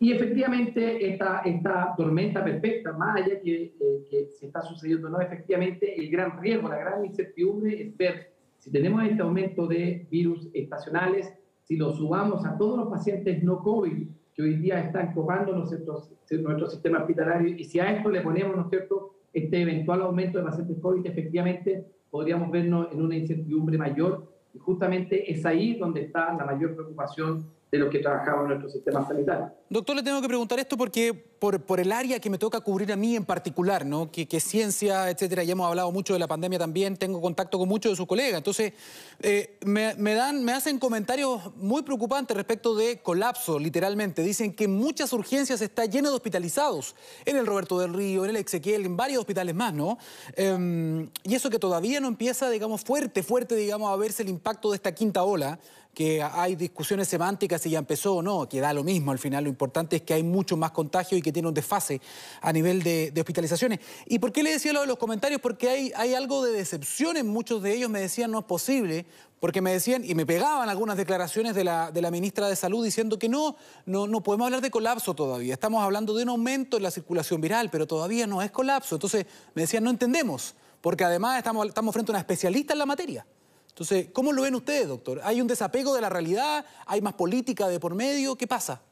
Y 0.00 0.12
efectivamente, 0.12 1.10
esta, 1.10 1.40
esta 1.44 1.94
tormenta 1.96 2.44
perfecta, 2.44 2.92
más 2.92 3.16
allá 3.16 3.40
que, 3.40 3.74
eh, 3.80 4.06
que 4.08 4.28
se 4.28 4.46
está 4.46 4.62
sucediendo, 4.62 5.08
no, 5.08 5.20
efectivamente, 5.20 5.98
el 5.98 6.08
gran 6.08 6.40
riesgo, 6.40 6.68
la 6.68 6.78
gran 6.78 7.04
incertidumbre 7.04 7.82
es 7.82 7.96
ver 7.96 8.32
si 8.58 8.70
tenemos 8.70 9.04
este 9.04 9.22
aumento 9.22 9.66
de 9.66 10.06
virus 10.08 10.48
estacionales, 10.54 11.32
si 11.62 11.76
lo 11.76 11.92
subamos 11.92 12.46
a 12.46 12.56
todos 12.56 12.78
los 12.78 12.88
pacientes 12.88 13.42
no 13.42 13.62
COVID 13.62 14.08
que 14.38 14.44
hoy 14.44 14.54
día 14.54 14.78
están 14.78 15.12
copando 15.14 15.50
nuestro, 15.52 16.00
nuestro 16.30 16.70
sistema 16.70 17.00
hospitalario, 17.00 17.56
y 17.56 17.64
si 17.64 17.80
a 17.80 17.90
esto 17.90 18.08
le 18.08 18.20
ponemos, 18.20 18.54
¿no 18.54 18.62
es 18.62 18.68
cierto?, 18.70 19.16
este 19.32 19.62
eventual 19.62 20.00
aumento 20.02 20.38
de 20.38 20.44
pacientes 20.44 20.78
COVID, 20.80 21.04
efectivamente 21.04 21.84
podríamos 22.08 22.48
vernos 22.52 22.86
en 22.92 23.02
una 23.02 23.16
incertidumbre 23.16 23.76
mayor, 23.76 24.32
y 24.54 24.58
justamente 24.60 25.28
es 25.32 25.44
ahí 25.44 25.74
donde 25.74 26.02
está 26.02 26.32
la 26.34 26.44
mayor 26.44 26.76
preocupación 26.76 27.50
de 27.72 27.78
los 27.78 27.90
que 27.90 27.98
trabajamos 27.98 28.42
en 28.42 28.48
nuestro 28.50 28.68
sistema 28.68 29.04
sanitario. 29.04 29.50
Doctor, 29.68 29.96
le 29.96 30.04
tengo 30.04 30.22
que 30.22 30.28
preguntar 30.28 30.60
esto 30.60 30.76
porque 30.76 31.27
por, 31.38 31.80
el 31.80 31.92
área 31.92 32.18
que 32.20 32.30
me 32.30 32.38
toca 32.38 32.60
cubrir 32.60 32.92
a 32.92 32.96
mí 32.96 33.14
en 33.14 33.24
particular, 33.24 33.86
¿no? 33.86 34.10
Que, 34.10 34.26
que 34.26 34.40
ciencia, 34.40 35.08
etcétera. 35.10 35.44
Ya 35.44 35.52
hemos 35.52 35.68
hablado 35.68 35.92
mucho 35.92 36.12
de 36.12 36.18
la 36.18 36.26
pandemia 36.26 36.58
también, 36.58 36.96
tengo 36.96 37.20
contacto 37.20 37.58
con 37.58 37.68
muchos 37.68 37.92
de 37.92 37.96
sus 37.96 38.06
colegas. 38.06 38.38
Entonces, 38.38 38.72
eh, 39.20 39.58
me, 39.64 40.14
dan, 40.14 40.44
me 40.44 40.52
hacen 40.52 40.78
comentarios 40.78 41.54
muy 41.56 41.82
preocupantes 41.82 42.36
respecto 42.36 42.74
de 42.74 42.98
colapso, 42.98 43.58
literalmente. 43.58 44.22
Dicen 44.22 44.52
que 44.52 44.68
muchas 44.68 45.12
urgencias 45.12 45.60
está 45.60 45.84
lleno 45.84 46.10
de 46.10 46.16
hospitalizados, 46.16 46.96
en 47.24 47.36
el 47.36 47.46
Roberto 47.46 47.78
del 47.78 47.94
Río, 47.94 48.24
en 48.24 48.30
el 48.30 48.36
Ezequiel, 48.36 48.84
en 48.84 48.96
varios 48.96 49.20
hospitales 49.20 49.54
más, 49.54 49.72
¿no? 49.72 49.98
Eh, 50.34 51.08
y 51.24 51.34
eso 51.34 51.50
que 51.50 51.58
todavía 51.58 52.00
no 52.00 52.08
empieza, 52.08 52.50
digamos, 52.50 52.82
fuerte, 52.82 53.22
fuerte, 53.22 53.54
digamos, 53.54 53.92
a 53.92 53.96
verse 53.96 54.22
el 54.22 54.28
impacto 54.28 54.70
de 54.70 54.76
esta 54.76 54.92
quinta 54.92 55.22
ola 55.22 55.58
que 55.98 56.22
hay 56.22 56.54
discusiones 56.54 57.08
semánticas 57.08 57.62
si 57.62 57.70
ya 57.70 57.80
empezó 57.80 58.14
o 58.14 58.22
no, 58.22 58.48
que 58.48 58.60
da 58.60 58.72
lo 58.72 58.84
mismo 58.84 59.10
al 59.10 59.18
final. 59.18 59.42
Lo 59.42 59.50
importante 59.50 59.96
es 59.96 60.02
que 60.02 60.14
hay 60.14 60.22
mucho 60.22 60.56
más 60.56 60.70
contagio 60.70 61.18
y 61.18 61.22
que 61.22 61.27
tiene 61.32 61.48
un 61.48 61.54
desfase 61.54 62.00
a 62.40 62.52
nivel 62.52 62.82
de, 62.82 63.10
de 63.10 63.20
hospitalizaciones. 63.20 63.80
¿Y 64.06 64.18
por 64.18 64.32
qué 64.32 64.42
le 64.42 64.52
decía 64.52 64.72
lo 64.72 64.80
de 64.80 64.86
los 64.86 64.98
comentarios? 64.98 65.40
Porque 65.40 65.68
hay, 65.68 65.92
hay 65.96 66.14
algo 66.14 66.44
de 66.44 66.52
decepción 66.52 67.16
en 67.16 67.26
muchos 67.26 67.62
de 67.62 67.74
ellos. 67.74 67.90
Me 67.90 68.00
decían 68.00 68.30
no 68.30 68.40
es 68.40 68.44
posible, 68.44 69.06
porque 69.40 69.60
me 69.60 69.72
decían, 69.72 70.04
y 70.04 70.14
me 70.14 70.26
pegaban 70.26 70.68
algunas 70.68 70.96
declaraciones 70.96 71.54
de 71.54 71.64
la, 71.64 71.90
de 71.90 72.02
la 72.02 72.10
ministra 72.10 72.48
de 72.48 72.56
Salud 72.56 72.84
diciendo 72.84 73.18
que 73.18 73.28
no, 73.28 73.56
no, 73.86 74.06
no 74.06 74.22
podemos 74.22 74.46
hablar 74.46 74.60
de 74.60 74.70
colapso 74.70 75.14
todavía. 75.14 75.54
Estamos 75.54 75.82
hablando 75.82 76.14
de 76.14 76.24
un 76.24 76.30
aumento 76.30 76.76
en 76.76 76.82
la 76.82 76.90
circulación 76.90 77.40
viral, 77.40 77.70
pero 77.70 77.86
todavía 77.86 78.26
no 78.26 78.42
es 78.42 78.50
colapso. 78.50 78.96
Entonces 78.96 79.26
me 79.54 79.62
decían, 79.62 79.84
no 79.84 79.90
entendemos, 79.90 80.54
porque 80.80 81.04
además 81.04 81.38
estamos, 81.38 81.66
estamos 81.66 81.92
frente 81.92 82.10
a 82.10 82.14
una 82.14 82.20
especialista 82.20 82.72
en 82.72 82.78
la 82.80 82.86
materia. 82.86 83.26
Entonces, 83.68 84.08
¿cómo 84.12 84.32
lo 84.32 84.42
ven 84.42 84.56
ustedes, 84.56 84.88
doctor? 84.88 85.20
¿Hay 85.22 85.40
un 85.40 85.46
desapego 85.46 85.94
de 85.94 86.00
la 86.00 86.08
realidad? 86.08 86.66
¿Hay 86.86 87.00
más 87.00 87.14
política 87.14 87.68
de 87.68 87.78
por 87.78 87.94
medio? 87.94 88.34
¿Qué 88.34 88.48
pasa? 88.48 88.82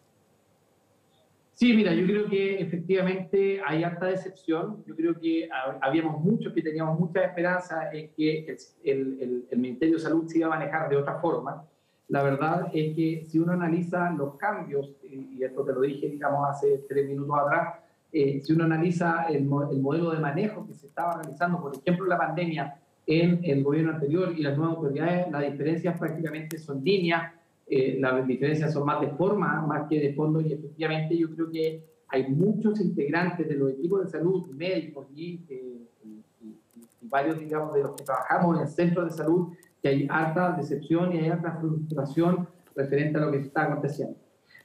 Sí, 1.57 1.73
mira, 1.73 1.95
yo 1.95 2.05
creo 2.05 2.29
que 2.29 2.61
efectivamente 2.61 3.63
hay 3.65 3.83
harta 3.83 4.05
decepción. 4.05 4.85
Yo 4.87 4.95
creo 4.95 5.19
que 5.19 5.49
habíamos 5.81 6.23
muchos 6.23 6.53
que 6.53 6.61
teníamos 6.61 7.01
mucha 7.01 7.23
esperanza 7.23 7.91
en 7.95 8.11
que 8.11 8.59
el, 8.85 9.17
el, 9.23 9.47
el, 9.51 9.59
Ministerio 9.59 9.95
de 9.95 10.03
Salud 10.03 10.29
se 10.29 10.37
iba 10.37 10.49
a 10.49 10.51
manejar 10.51 10.91
de 10.91 10.99
otra 10.99 11.19
forma. 11.19 11.65
La 12.09 12.23
verdad 12.23 12.67
es 12.75 12.95
que 12.95 13.25
si 13.27 13.39
uno 13.39 13.53
analiza 13.53 14.11
los 14.11 14.35
cambios, 14.37 14.93
y 15.03 15.43
esto 15.43 15.65
te 15.65 15.73
lo 15.73 15.81
dije, 15.81 16.11
digamos, 16.11 16.47
hace 16.47 16.85
tres 16.87 17.09
minutos 17.09 17.35
atrás, 17.39 17.77
eh, 18.13 18.39
si 18.43 18.53
uno 18.53 18.65
analiza 18.65 19.25
el, 19.31 19.37
el 19.37 19.81
modelo 19.81 20.11
de 20.11 20.19
manejo 20.19 20.67
que 20.67 20.75
se 20.75 20.89
estaba 20.89 21.23
realizando, 21.23 21.59
por 21.63 21.75
ejemplo, 21.75 22.05
la 22.05 22.19
pandemia, 22.19 22.79
en 23.07 23.41
el 23.45 23.65
gobierno 23.65 23.93
anterior 23.93 24.35
y 24.37 24.43
las 24.43 24.59
nuevas 24.59 24.77
autoridades, 24.77 25.31
las 25.31 25.51
diferencias 25.51 25.99
prácticamente 25.99 26.59
son 26.59 26.85
líneas, 26.85 27.33
eh, 27.67 27.97
las 28.01 28.27
diferencias 28.27 28.73
son 28.73 28.87
más 28.87 29.01
de 29.01 29.09
forma, 29.09 29.65
más 29.67 29.89
que 29.89 30.01
de 30.01 30.15
fondo, 30.15 30.41
y 30.41 30.53
efectivamente 30.53 31.17
yo 31.17 31.29
creo 31.35 31.51
que 31.51 31.85
hay 32.09 32.29
muchos 32.29 32.81
integrantes 32.81 33.49
de 33.49 33.57
los 33.57 33.71
equipos 33.71 34.05
de 34.05 34.11
salud, 34.11 34.47
médicos 34.51 35.09
y, 35.15 35.45
eh, 35.49 35.89
y, 36.05 36.23
y 36.45 37.09
varios, 37.09 37.39
digamos, 37.41 37.75
de 37.75 37.83
los 37.83 37.93
que 37.93 38.05
trabajamos 38.05 38.57
en 38.57 38.63
el 38.63 38.69
centro 38.69 39.05
de 39.05 39.11
salud, 39.11 39.49
que 39.83 39.89
hay 39.89 40.07
alta 40.09 40.53
decepción 40.53 41.13
y 41.13 41.19
hay 41.19 41.29
alta 41.29 41.59
frustración 41.61 42.49
referente 42.75 43.19
a 43.19 43.23
lo 43.23 43.33
que 43.33 43.39
está 43.39 43.65
aconteciendo. 43.65 44.17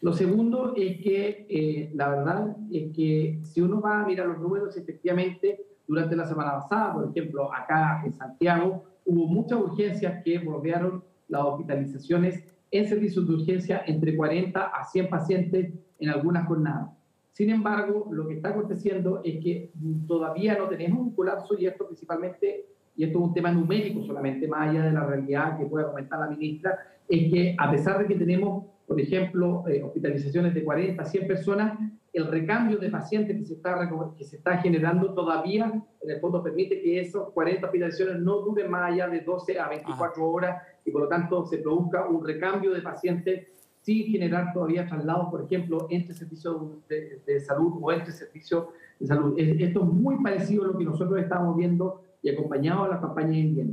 Lo 0.01 0.13
segundo 0.13 0.73
es 0.75 0.99
que 1.01 1.45
eh, 1.47 1.91
la 1.93 2.09
verdad 2.09 2.57
es 2.71 2.91
que 2.91 3.39
si 3.43 3.61
uno 3.61 3.79
va 3.79 4.01
a 4.01 4.05
mirar 4.05 4.27
los 4.27 4.39
números, 4.39 4.75
efectivamente, 4.75 5.63
durante 5.87 6.15
la 6.15 6.25
semana 6.25 6.53
pasada, 6.53 6.93
por 6.93 7.09
ejemplo, 7.09 7.53
acá 7.53 8.01
en 8.03 8.13
Santiago, 8.13 8.83
hubo 9.05 9.27
muchas 9.27 9.59
urgencias 9.59 10.23
que 10.23 10.39
bordearon 10.39 11.03
las 11.27 11.43
hospitalizaciones 11.43 12.43
en 12.71 12.87
servicios 12.87 13.27
de 13.27 13.33
urgencia 13.33 13.83
entre 13.85 14.15
40 14.15 14.61
a 14.61 14.83
100 14.85 15.09
pacientes 15.09 15.73
en 15.99 16.09
algunas 16.09 16.47
jornadas. 16.47 16.89
Sin 17.31 17.49
embargo, 17.49 18.09
lo 18.11 18.27
que 18.27 18.35
está 18.35 18.49
aconteciendo 18.49 19.21
es 19.23 19.41
que 19.43 19.71
todavía 20.07 20.57
no 20.57 20.67
tenemos 20.67 20.99
un 20.99 21.15
colapso 21.15 21.57
y 21.57 21.65
esto 21.65 21.85
principalmente, 21.85 22.65
y 22.95 23.03
esto 23.03 23.19
es 23.19 23.25
un 23.25 23.33
tema 23.33 23.51
numérico 23.51 24.03
solamente, 24.03 24.47
más 24.47 24.69
allá 24.69 24.83
de 24.83 24.91
la 24.91 25.05
realidad 25.05 25.57
que 25.57 25.65
puede 25.65 25.85
comentar 25.85 26.19
la 26.19 26.27
ministra, 26.27 26.77
es 27.07 27.31
que 27.31 27.55
a 27.57 27.71
pesar 27.71 27.99
de 27.99 28.07
que 28.07 28.15
tenemos, 28.15 28.65
por 28.85 28.99
ejemplo, 28.99 29.63
eh, 29.67 29.81
hospitalizaciones 29.83 30.53
de 30.53 30.63
40 30.63 31.01
a 31.01 31.05
100 31.05 31.27
personas, 31.27 31.79
el 32.13 32.27
recambio 32.27 32.77
de 32.77 32.89
pacientes 32.89 33.37
que 33.37 33.45
se, 33.45 33.53
está, 33.53 33.89
que 34.17 34.25
se 34.25 34.35
está 34.35 34.57
generando 34.57 35.13
todavía, 35.13 35.81
en 36.01 36.09
el 36.09 36.19
fondo, 36.19 36.43
permite 36.43 36.81
que 36.81 36.99
esos 36.99 37.29
40 37.29 37.65
hospitalizaciones 37.65 38.21
no 38.21 38.41
duren 38.41 38.69
más 38.69 38.91
allá 38.91 39.07
de 39.07 39.21
12 39.21 39.59
a 39.59 39.69
24 39.69 40.27
horas 40.27 40.61
y 40.83 40.91
por 40.91 41.03
lo 41.03 41.07
tanto 41.07 41.45
se 41.45 41.59
produzca 41.59 42.07
un 42.07 42.25
recambio 42.25 42.71
de 42.71 42.81
pacientes 42.81 43.47
sin 43.81 44.11
generar 44.11 44.53
todavía 44.53 44.85
traslados, 44.85 45.29
por 45.29 45.43
ejemplo, 45.43 45.87
entre 45.89 46.13
servicios 46.13 46.87
de, 46.87 47.21
de, 47.25 47.39
salud 47.39 47.79
o 47.81 47.91
entre 47.91 48.11
servicios 48.11 48.67
de 48.99 49.07
salud. 49.07 49.33
Esto 49.37 49.79
es 49.79 49.85
muy 49.87 50.21
parecido 50.21 50.65
a 50.65 50.67
lo 50.67 50.77
que 50.77 50.83
nosotros 50.83 51.19
estamos 51.19 51.55
viendo 51.55 52.03
y 52.21 52.29
acompañado 52.29 52.83
a 52.83 52.89
la 52.89 53.01
campaña 53.01 53.31
de. 53.31 53.67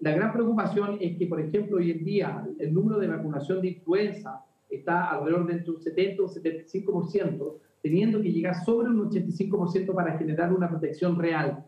La 0.00 0.12
gran 0.12 0.32
preocupación 0.32 0.98
es 1.00 1.16
que, 1.16 1.26
por 1.26 1.40
ejemplo, 1.40 1.78
hoy 1.78 1.92
en 1.92 2.04
día 2.04 2.46
el 2.58 2.74
número 2.74 2.98
de 2.98 3.08
vacunación 3.08 3.60
de 3.60 3.68
influenza 3.68 4.44
está 4.76 5.10
alrededor 5.10 5.46
de 5.46 5.70
un 5.70 5.80
70 5.80 6.22
o 6.22 6.28
75%, 6.28 7.54
teniendo 7.82 8.22
que 8.22 8.32
llegar 8.32 8.54
sobre 8.64 8.88
un 8.88 9.10
85% 9.10 9.94
para 9.94 10.16
generar 10.18 10.52
una 10.52 10.68
protección 10.68 11.18
real. 11.18 11.64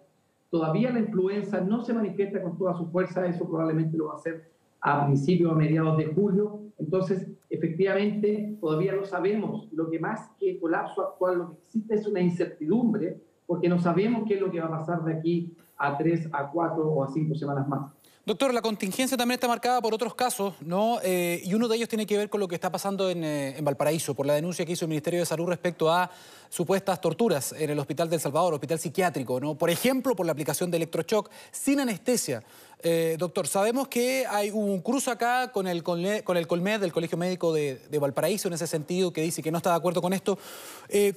Todavía 0.51 0.93
la 0.93 1.01
influenza 1.01 1.61
no 1.61 1.85
se 1.85 1.93
manifiesta 1.93 2.43
con 2.43 2.57
toda 2.57 2.75
su 2.75 2.87
fuerza, 2.87 3.27
eso 3.27 3.47
probablemente 3.49 3.97
lo 3.97 4.07
va 4.07 4.13
a 4.13 4.17
hacer 4.17 4.51
a 4.81 5.07
principios 5.07 5.51
o 5.51 5.55
mediados 5.55 5.97
de 5.97 6.07
julio. 6.07 6.61
Entonces, 6.79 7.29
efectivamente, 7.51 8.57
todavía 8.61 8.95
no 8.95 9.05
sabemos. 9.05 9.69
Lo 9.73 9.91
que 9.91 9.99
más 9.99 10.31
que 10.39 10.61
colapso 10.61 11.03
actual, 11.03 11.39
lo 11.39 11.51
que 11.51 11.57
existe 11.67 11.95
es 11.95 12.07
una 12.07 12.21
incertidumbre, 12.21 13.21
porque 13.47 13.69
no 13.69 13.79
sabemos 13.79 14.25
qué 14.27 14.35
es 14.35 14.41
lo 14.41 14.51
que 14.51 14.61
va 14.61 14.67
a 14.67 14.79
pasar 14.79 15.05
de 15.05 15.15
aquí 15.15 15.55
a 15.77 15.97
tres, 15.97 16.29
a 16.33 16.51
cuatro 16.51 16.89
o 16.89 17.03
a 17.03 17.09
cinco 17.09 17.35
semanas 17.35 17.67
más. 17.69 17.94
Doctor, 18.27 18.55
la 18.55 18.63
contingencia 18.63 19.19
también 19.19 19.35
está 19.35 19.49
marcada 19.49 19.83
por 19.83 19.93
otros 19.93 20.15
casos, 20.15 20.55
¿no? 20.63 20.99
Eh, 21.03 21.43
y 21.45 21.53
uno 21.53 21.69
de 21.69 21.77
ellos 21.77 21.91
tiene 21.91 22.07
que 22.07 22.17
ver 22.17 22.31
con 22.31 22.41
lo 22.41 22.49
que 22.49 22.55
está 22.55 22.73
pasando 22.73 23.11
en, 23.11 23.23
eh, 23.23 23.59
en, 23.59 23.63
Valparaíso, 23.67 24.15
por 24.15 24.25
la 24.25 24.33
denuncia 24.33 24.65
que 24.65 24.73
hizo 24.73 24.87
el 24.87 24.89
Ministerio 24.89 25.21
de 25.21 25.27
Salud 25.27 25.47
respecto 25.47 25.93
a 25.93 26.11
supuestas 26.49 27.03
torturas 27.03 27.53
en 27.53 27.69
el 27.69 27.79
Hospital 27.79 28.09
del 28.09 28.21
Salvador, 28.21 28.55
hospital 28.55 28.79
psiquiátrico, 28.79 29.41
¿no? 29.41 29.57
Por 29.57 29.69
ejemplo, 29.69 30.17
por 30.17 30.25
la 30.25 30.33
aplicación 30.33 30.71
de 30.71 30.79
electroshock 30.79 31.29
sin 31.53 31.81
anestesia. 31.81 32.43
Eh, 32.83 33.17
doctor, 33.19 33.47
sabemos 33.47 33.89
que 33.89 34.25
hay 34.27 34.51
un 34.51 34.81
cruce 34.81 35.11
acá 35.11 35.53
con 35.53 35.67
el, 35.67 35.83
con 35.83 36.01
el 36.03 36.47
Colmed 36.47 36.81
del 36.81 36.95
Colegio 36.95 37.19
Médico 37.19 37.53
de, 37.53 37.75
de, 37.91 37.99
Valparaíso 37.99 38.49
en 38.49 38.55
ese 38.55 38.67
sentido, 38.67 39.13
que 39.13 39.21
dice 39.21 39.43
que 39.43 39.51
no 39.51 39.59
está 39.59 39.69
de 39.69 39.77
acuerdo 39.77 40.01
con 40.01 40.15
esto. 40.15 40.39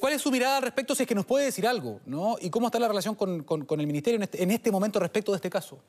¿Cuál 0.02 0.12
es 0.12 0.22
su 0.22 0.30
mirada 0.30 0.58
al 0.58 0.64
respecto, 0.64 0.94
si 0.94 1.04
es 1.04 1.08
que 1.08 1.16
nos 1.16 1.26
puede 1.26 1.46
decir 1.46 1.66
algo, 1.68 2.02
¿no? 2.06 2.36
¿Y 2.42 2.50
cómo 2.50 2.68
está 2.68 2.80
la 2.80 2.90
relación 2.90 3.16
con, 3.16 3.44
con, 3.44 3.64
con 3.64 3.80
el 3.80 3.88
Ministerio 3.88 4.18
en 4.18 4.24
este, 4.24 4.44
en 4.44 4.52
este 4.52 4.72
momento 4.72 5.00
respecto 5.00 5.32
de 5.32 5.38
este 5.38 5.50
caso? 5.50 5.80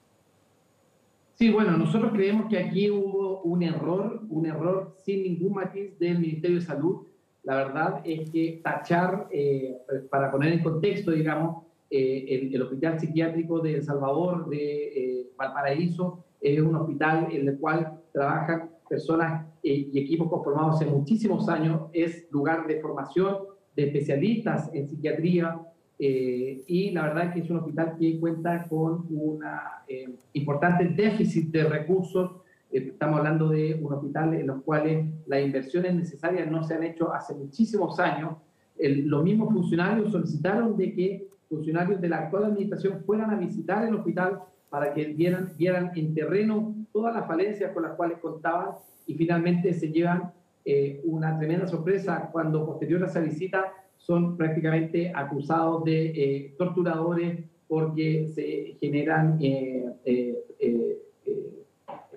Sí, 1.38 1.50
bueno, 1.50 1.76
nosotros 1.78 2.10
creemos 2.12 2.48
que 2.48 2.58
aquí 2.58 2.90
hubo 2.90 3.42
un 3.42 3.62
error, 3.62 4.22
un 4.28 4.44
error 4.44 4.96
sin 5.04 5.22
ningún 5.22 5.54
matiz 5.54 5.96
del 6.00 6.18
Ministerio 6.18 6.58
de 6.58 6.66
Salud. 6.66 7.06
La 7.44 7.54
verdad 7.54 8.00
es 8.04 8.28
que 8.30 8.60
tachar, 8.64 9.28
eh, 9.30 9.78
para 10.10 10.32
poner 10.32 10.54
en 10.54 10.64
contexto, 10.64 11.12
digamos, 11.12 11.64
eh, 11.90 12.50
el, 12.52 12.60
Hospital 12.60 12.98
Psiquiátrico 12.98 13.60
de 13.60 13.76
El 13.76 13.84
Salvador, 13.84 14.48
de 14.48 14.88
eh, 14.88 15.30
Valparaíso, 15.36 16.24
es 16.40 16.60
un 16.60 16.74
hospital 16.74 17.28
en 17.30 17.46
el 17.46 17.56
cual 17.56 18.00
trabajan 18.12 18.70
personas 18.88 19.46
y 19.62 19.96
equipos 19.96 20.28
conformados 20.28 20.74
hace 20.74 20.90
muchísimos 20.90 21.48
años, 21.48 21.82
es 21.92 22.26
lugar 22.32 22.66
de 22.66 22.80
formación 22.80 23.36
de 23.76 23.84
especialistas 23.84 24.74
en 24.74 24.88
psiquiatría, 24.88 25.56
eh, 25.98 26.62
y 26.66 26.90
la 26.92 27.02
verdad 27.02 27.32
que 27.32 27.40
es 27.40 27.50
un 27.50 27.58
hospital 27.58 27.96
que 27.98 28.20
cuenta 28.20 28.66
con 28.68 29.06
un 29.10 29.40
eh, 29.88 30.08
importante 30.34 30.84
déficit 30.84 31.50
de 31.50 31.64
recursos. 31.64 32.42
Eh, 32.70 32.90
estamos 32.92 33.18
hablando 33.18 33.48
de 33.48 33.80
un 33.82 33.92
hospital 33.92 34.34
en 34.34 34.46
los 34.46 34.62
cuales 34.62 35.06
las 35.26 35.40
inversiones 35.40 35.94
necesarias 35.94 36.48
no 36.50 36.62
se 36.62 36.74
han 36.74 36.84
hecho 36.84 37.12
hace 37.12 37.34
muchísimos 37.34 37.98
años. 37.98 38.36
El, 38.78 39.08
los 39.08 39.24
mismos 39.24 39.52
funcionarios 39.52 40.12
solicitaron 40.12 40.76
de 40.76 40.94
que 40.94 41.28
funcionarios 41.48 42.00
de 42.00 42.08
la 42.08 42.18
actual 42.18 42.44
administración 42.44 43.02
fueran 43.04 43.30
a 43.30 43.36
visitar 43.36 43.86
el 43.86 43.94
hospital 43.94 44.40
para 44.70 44.92
que 44.92 45.04
vieran, 45.06 45.52
vieran 45.56 45.90
en 45.96 46.14
terreno 46.14 46.74
todas 46.92 47.14
las 47.14 47.26
falencias 47.26 47.72
con 47.72 47.82
las 47.82 47.96
cuales 47.96 48.18
contaban 48.18 48.72
y 49.06 49.14
finalmente 49.14 49.72
se 49.72 49.90
llevan 49.90 50.32
eh, 50.64 51.00
una 51.04 51.38
tremenda 51.38 51.66
sorpresa 51.66 52.28
cuando 52.30 52.66
posterior 52.66 53.02
a 53.02 53.06
esa 53.06 53.20
visita 53.20 53.72
son 54.08 54.38
prácticamente 54.38 55.12
acusados 55.14 55.84
de 55.84 56.06
eh, 56.06 56.54
torturadores 56.56 57.44
porque 57.68 58.26
se 58.34 58.78
generan 58.80 59.36
eh, 59.40 59.84
eh, 60.04 60.38
eh, 60.58 61.02
eh 61.26 61.64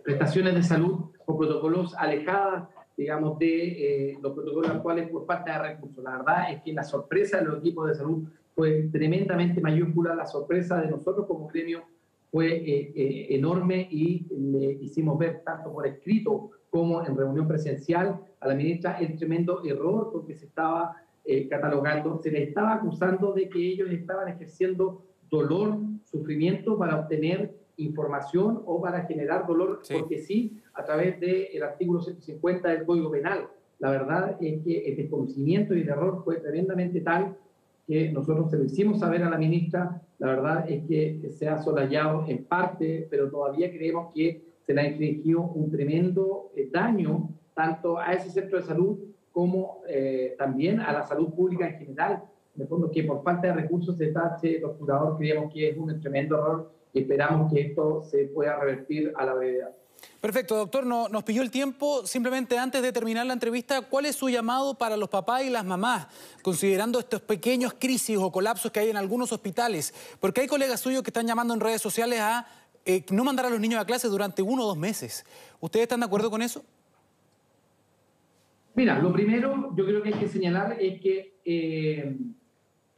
prestaciones 0.01 0.55
de 0.55 0.63
salud 0.63 1.11
o 1.25 1.37
protocolos 1.37 1.93
alejadas, 1.95 2.69
digamos, 2.97 3.37
de 3.37 4.17
los 4.19 4.33
protocolos 4.33 4.71
actuales 4.71 5.09
por 5.09 5.27
falta 5.27 5.51
de 5.53 5.73
recursos. 5.73 6.03
La 6.03 6.17
verdad 6.17 6.53
es 6.53 6.63
que 6.63 6.73
la 6.73 6.83
sorpresa 6.83 7.37
de 7.37 7.45
los 7.45 7.59
equipos 7.59 7.87
de 7.87 7.95
salud 7.95 8.23
fue 8.55 8.89
tremendamente 8.91 9.61
mayúscula, 9.61 10.15
la 10.15 10.25
sorpresa 10.25 10.81
de 10.81 10.89
nosotros 10.89 11.27
como 11.27 11.47
gremio 11.47 11.83
fue 12.31 12.93
enorme 13.29 13.87
y 13.91 14.25
le 14.31 14.71
hicimos 14.81 15.19
ver 15.19 15.43
tanto 15.45 15.71
por 15.71 15.85
escrito 15.85 16.49
como 16.71 17.05
en 17.05 17.15
reunión 17.15 17.47
presencial 17.47 18.21
a 18.39 18.47
la 18.47 18.55
ministra 18.55 18.97
el 18.99 19.15
tremendo 19.17 19.63
error 19.63 20.09
porque 20.11 20.33
se 20.33 20.45
estaba 20.45 20.95
eh, 21.23 21.47
catalogando, 21.47 22.19
se 22.21 22.31
les 22.31 22.49
estaba 22.49 22.73
acusando 22.73 23.33
de 23.33 23.47
que 23.49 23.59
ellos 23.59 23.89
estaban 23.91 24.27
ejerciendo 24.27 25.03
dolor, 25.29 25.77
sufrimiento 26.03 26.77
para 26.77 26.99
obtener 26.99 27.53
información 27.77 28.61
o 28.65 28.81
para 28.81 29.05
generar 29.05 29.45
dolor, 29.47 29.81
porque 29.91 30.19
sí, 30.19 30.61
a 30.73 30.83
través 30.83 31.19
del 31.19 31.63
artículo 31.63 32.01
150 32.01 32.69
del 32.69 32.85
Código 32.85 33.11
Penal. 33.11 33.47
La 33.79 33.91
verdad 33.91 34.37
es 34.39 34.63
que 34.63 34.89
el 34.89 34.97
desconocimiento 34.97 35.73
y 35.73 35.81
el 35.81 35.89
error 35.89 36.21
fue 36.23 36.37
tremendamente 36.37 37.01
tal 37.01 37.35
que 37.87 38.11
nosotros 38.11 38.51
se 38.51 38.57
lo 38.57 38.65
hicimos 38.65 38.99
saber 38.99 39.23
a 39.23 39.29
la 39.29 39.37
ministra. 39.37 40.01
La 40.19 40.27
verdad 40.27 40.69
es 40.69 40.83
que 40.87 41.29
se 41.29 41.47
ha 41.47 41.57
solayado 41.61 42.25
en 42.27 42.43
parte, 42.45 43.07
pero 43.09 43.29
todavía 43.29 43.71
creemos 43.71 44.13
que 44.13 44.43
se 44.61 44.73
le 44.73 44.81
ha 44.81 44.87
infligido 44.87 45.41
un 45.41 45.71
tremendo 45.71 46.51
eh, 46.55 46.69
daño 46.71 47.29
tanto 47.55 47.97
a 47.97 48.13
ese 48.13 48.29
centro 48.29 48.59
de 48.59 48.65
salud 48.65 48.99
como 49.31 49.81
eh, 49.87 50.35
también 50.37 50.79
a 50.79 50.91
la 50.91 51.05
salud 51.07 51.33
pública 51.33 51.67
en 51.67 51.77
general. 51.77 52.23
En 52.55 52.63
el 52.63 52.67
fondo, 52.67 52.91
que 52.91 53.03
por 53.03 53.23
falta 53.23 53.47
de 53.47 53.53
recursos 53.53 53.97
se 53.97 54.07
tache 54.07 54.59
los 54.59 54.77
curadores, 54.77 55.17
creemos 55.17 55.53
que 55.53 55.69
es 55.69 55.77
un 55.77 55.99
tremendo 56.01 56.37
error 56.37 56.71
y 56.93 57.01
esperamos 57.01 57.51
que 57.51 57.61
esto 57.61 58.03
se 58.03 58.25
pueda 58.25 58.59
revertir 58.59 59.13
a 59.15 59.25
la 59.25 59.33
brevedad. 59.33 59.71
Perfecto, 60.19 60.55
doctor, 60.55 60.85
no, 60.85 61.09
nos 61.09 61.23
pilló 61.23 61.41
el 61.41 61.49
tiempo. 61.49 62.05
Simplemente 62.05 62.57
antes 62.57 62.81
de 62.81 62.91
terminar 62.91 63.25
la 63.25 63.33
entrevista, 63.33 63.81
¿cuál 63.81 64.05
es 64.05 64.15
su 64.15 64.29
llamado 64.29 64.75
para 64.75 64.97
los 64.97 65.09
papás 65.09 65.43
y 65.43 65.49
las 65.49 65.65
mamás, 65.65 66.07
considerando 66.41 66.99
estos 66.99 67.21
pequeños 67.21 67.73
crisis 67.77 68.17
o 68.17 68.31
colapsos 68.31 68.71
que 68.71 68.79
hay 68.79 68.89
en 68.89 68.97
algunos 68.97 69.31
hospitales? 69.31 69.93
Porque 70.19 70.41
hay 70.41 70.47
colegas 70.47 70.79
suyos 70.79 71.03
que 71.03 71.09
están 71.09 71.27
llamando 71.27 71.53
en 71.53 71.59
redes 71.59 71.81
sociales 71.81 72.19
a 72.19 72.45
eh, 72.85 73.05
no 73.11 73.23
mandar 73.23 73.45
a 73.45 73.49
los 73.49 73.59
niños 73.59 73.79
a 73.79 73.85
clase 73.85 74.07
durante 74.07 74.41
uno 74.41 74.63
o 74.63 74.67
dos 74.67 74.77
meses. 74.77 75.25
¿Ustedes 75.59 75.83
están 75.83 75.99
de 75.99 76.07
acuerdo 76.07 76.29
con 76.29 76.41
eso? 76.41 76.63
Mira, 78.75 78.99
lo 78.99 79.11
primero 79.11 79.73
yo 79.75 79.85
creo 79.85 80.01
que 80.01 80.09
hay 80.09 80.19
que 80.19 80.27
señalar 80.27 80.77
es 80.79 81.01
que 81.01 81.39
eh, 81.43 82.17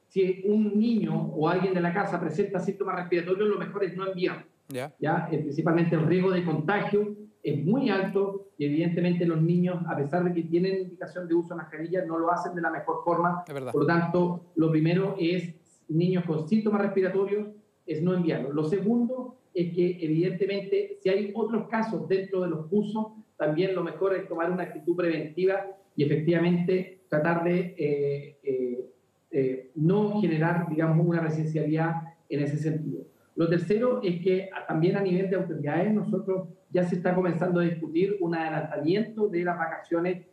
si 0.08 0.44
un 0.46 0.78
niño 0.80 1.34
o 1.36 1.50
alguien 1.50 1.74
de 1.74 1.82
la 1.82 1.94
casa 1.94 2.20
presenta 2.20 2.60
síntomas 2.60 2.96
respiratorios, 2.96 3.50
lo 3.50 3.58
mejor 3.58 3.84
es 3.84 3.96
no 3.96 4.08
enviar. 4.08 4.46
¿ya? 4.70 4.94
¿ya? 5.00 5.28
Principalmente 5.28 5.96
el 5.96 6.06
riesgo 6.06 6.32
de 6.32 6.46
contagio 6.46 7.16
es 7.42 7.64
muy 7.66 7.90
alto 7.90 8.52
y 8.58 8.66
evidentemente 8.66 9.26
los 9.26 9.42
niños, 9.42 9.84
a 9.88 9.98
pesar 9.98 10.24
de 10.24 10.34
que 10.34 10.44
tienen 10.44 10.82
indicación 10.82 11.28
de 11.28 11.34
uso 11.34 11.50
de 11.50 11.56
mascarilla, 11.56 12.06
no 12.06 12.18
lo 12.18 12.32
hacen 12.32 12.54
de 12.56 12.62
la 12.62 12.70
mejor 12.70 13.04
forma. 13.04 13.44
Por 13.46 13.82
lo 13.82 13.86
tanto, 13.86 14.52
lo 14.56 14.72
primero 14.72 15.16
es 15.20 15.54
niños 15.90 16.24
con 16.26 16.48
síntomas 16.48 16.82
respiratorios, 16.82 17.48
es 17.86 18.02
no 18.02 18.14
enviarlos. 18.14 18.54
Lo 18.54 18.64
segundo 18.64 19.38
es 19.54 19.74
que 19.74 19.98
evidentemente 20.00 20.98
si 21.02 21.10
hay 21.10 21.32
otros 21.36 21.68
casos 21.68 22.08
dentro 22.08 22.42
de 22.42 22.50
los 22.50 22.68
usos, 22.72 23.08
también 23.38 23.76
lo 23.76 23.84
mejor 23.84 24.16
es 24.16 24.28
tomar 24.28 24.52
una 24.52 24.64
actitud 24.64 24.96
preventiva 24.96 25.66
y 25.96 26.04
efectivamente 26.04 27.02
tratar 27.10 27.44
de 27.44 27.76
eh, 27.78 28.38
eh, 28.44 28.90
eh, 29.32 29.72
no 29.76 30.22
generar, 30.22 30.68
digamos, 30.70 31.06
una 31.06 31.22
residencialidad 31.22 31.94
en 32.30 32.44
ese 32.44 32.58
sentido. 32.58 33.04
Lo 33.36 33.50
tercero 33.50 34.02
es 34.04 34.22
que 34.22 34.50
también 34.68 34.96
a 34.96 35.02
nivel 35.02 35.30
de 35.30 35.36
autoridades 35.36 35.92
nosotros 35.94 36.50
ya 36.70 36.84
se 36.84 36.96
está 36.96 37.16
comenzando 37.16 37.60
a 37.60 37.64
discutir 37.64 38.18
un 38.20 38.36
adelantamiento 38.36 39.28
de 39.28 39.44
las 39.44 39.58
vacaciones 39.58 40.26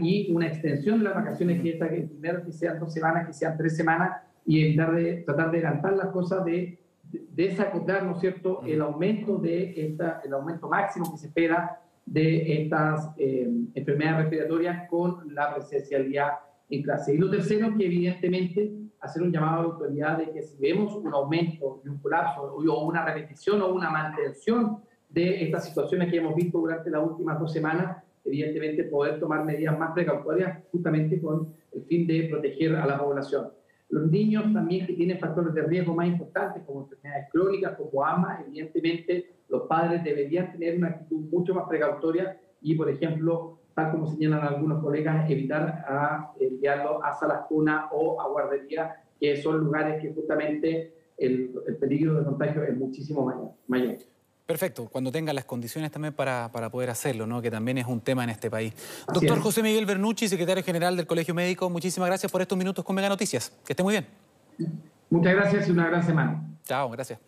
y 0.00 0.32
una 0.32 0.48
extensión 0.48 0.98
de 0.98 1.04
las 1.04 1.14
vacaciones 1.14 1.62
que, 1.62 1.70
esta, 1.70 1.88
que 1.88 2.00
primero 2.02 2.42
que 2.42 2.50
sean 2.50 2.80
dos 2.80 2.92
semanas, 2.92 3.26
que 3.26 3.32
sean 3.32 3.56
tres 3.56 3.76
semanas 3.76 4.22
y 4.44 4.64
evitar 4.64 4.92
de, 4.92 5.22
tratar 5.24 5.52
de 5.52 5.58
adelantar 5.58 5.92
las 5.96 6.08
cosas 6.08 6.44
de, 6.44 6.78
de, 7.04 7.26
desacoplar, 7.30 8.04
¿no 8.04 8.14
es 8.14 8.20
cierto?, 8.20 8.62
el 8.66 8.80
aumento, 8.80 9.38
de 9.38 9.72
esta, 9.76 10.20
el 10.24 10.32
aumento 10.32 10.68
máximo 10.68 11.12
que 11.12 11.18
se 11.18 11.28
espera 11.28 11.80
de 12.10 12.62
estas 12.62 13.10
eh, 13.18 13.48
enfermedades 13.74 14.22
respiratorias 14.22 14.88
con 14.88 15.34
la 15.34 15.54
presencialidad 15.54 16.30
en 16.70 16.82
clase. 16.82 17.14
Y 17.14 17.18
lo 17.18 17.30
tercero, 17.30 17.74
que 17.76 17.86
evidentemente 17.86 18.72
hacer 19.00 19.22
un 19.22 19.32
llamado 19.32 19.58
a 19.58 19.62
la 19.62 19.68
autoridad 19.68 20.18
de 20.18 20.30
que 20.32 20.42
si 20.42 20.56
vemos 20.58 20.94
un 20.94 21.12
aumento 21.12 21.80
y 21.84 21.88
un 21.88 21.98
colapso 21.98 22.42
o 22.42 22.84
una 22.84 23.04
repetición 23.04 23.62
o 23.62 23.68
una 23.68 23.90
mantención 23.90 24.78
de 25.08 25.44
estas 25.44 25.66
situaciones 25.66 26.10
que 26.10 26.18
hemos 26.18 26.34
visto 26.34 26.58
durante 26.58 26.90
las 26.90 27.02
últimas 27.02 27.38
dos 27.38 27.52
semanas, 27.52 28.02
evidentemente 28.24 28.84
poder 28.84 29.20
tomar 29.20 29.44
medidas 29.44 29.78
más 29.78 29.92
precautorias 29.92 30.58
justamente 30.70 31.20
con 31.20 31.54
el 31.72 31.82
fin 31.84 32.06
de 32.06 32.28
proteger 32.30 32.74
a 32.76 32.86
la 32.86 32.98
población. 32.98 33.48
Los 33.90 34.10
niños 34.10 34.52
también 34.52 34.86
que 34.86 34.92
tienen 34.92 35.18
factores 35.18 35.54
de 35.54 35.62
riesgo 35.62 35.94
más 35.94 36.06
importantes 36.06 36.62
como 36.64 36.82
enfermedades 36.82 37.28
crónicas, 37.32 37.76
como 37.76 38.04
AMA, 38.04 38.44
evidentemente 38.46 39.36
los 39.48 39.62
padres 39.62 40.04
deberían 40.04 40.52
tener 40.52 40.76
una 40.76 40.88
actitud 40.88 41.20
mucho 41.30 41.54
más 41.54 41.66
precautoria 41.68 42.38
y, 42.60 42.74
por 42.74 42.90
ejemplo, 42.90 43.58
tal 43.74 43.92
como 43.92 44.06
señalan 44.06 44.42
algunos 44.42 44.82
colegas, 44.82 45.30
evitar 45.30 45.84
a 45.88 46.32
enviarlo 46.38 47.02
a 47.02 47.12
salas 47.12 47.46
cuna 47.48 47.88
o 47.92 48.20
a 48.20 48.28
guardería, 48.28 48.96
que 49.18 49.36
son 49.36 49.58
lugares 49.58 50.02
que 50.02 50.12
justamente 50.12 50.92
el, 51.16 51.50
peligro 51.80 52.18
de 52.18 52.24
contagio 52.24 52.62
es 52.64 52.76
muchísimo 52.76 53.54
mayor. 53.68 53.96
Perfecto, 54.48 54.88
cuando 54.90 55.12
tenga 55.12 55.30
las 55.34 55.44
condiciones 55.44 55.90
también 55.90 56.14
para, 56.14 56.50
para, 56.50 56.70
poder 56.70 56.88
hacerlo, 56.88 57.26
¿no? 57.26 57.42
que 57.42 57.50
también 57.50 57.76
es 57.76 57.86
un 57.86 58.00
tema 58.00 58.24
en 58.24 58.30
este 58.30 58.50
país. 58.50 58.72
Doctor 59.12 59.38
José 59.40 59.62
Miguel 59.62 59.84
Bernucci, 59.84 60.26
secretario 60.26 60.64
general 60.64 60.96
del 60.96 61.06
Colegio 61.06 61.34
Médico, 61.34 61.68
muchísimas 61.68 62.06
gracias 62.06 62.32
por 62.32 62.40
estos 62.40 62.56
minutos 62.56 62.82
con 62.82 62.96
Mega 62.96 63.10
Noticias. 63.10 63.52
Que 63.66 63.74
esté 63.74 63.82
muy 63.82 63.92
bien. 63.92 64.06
Muchas 65.10 65.34
gracias 65.34 65.68
y 65.68 65.70
una 65.70 65.88
gran 65.88 66.02
semana. 66.02 66.42
Chao, 66.64 66.88
gracias. 66.88 67.18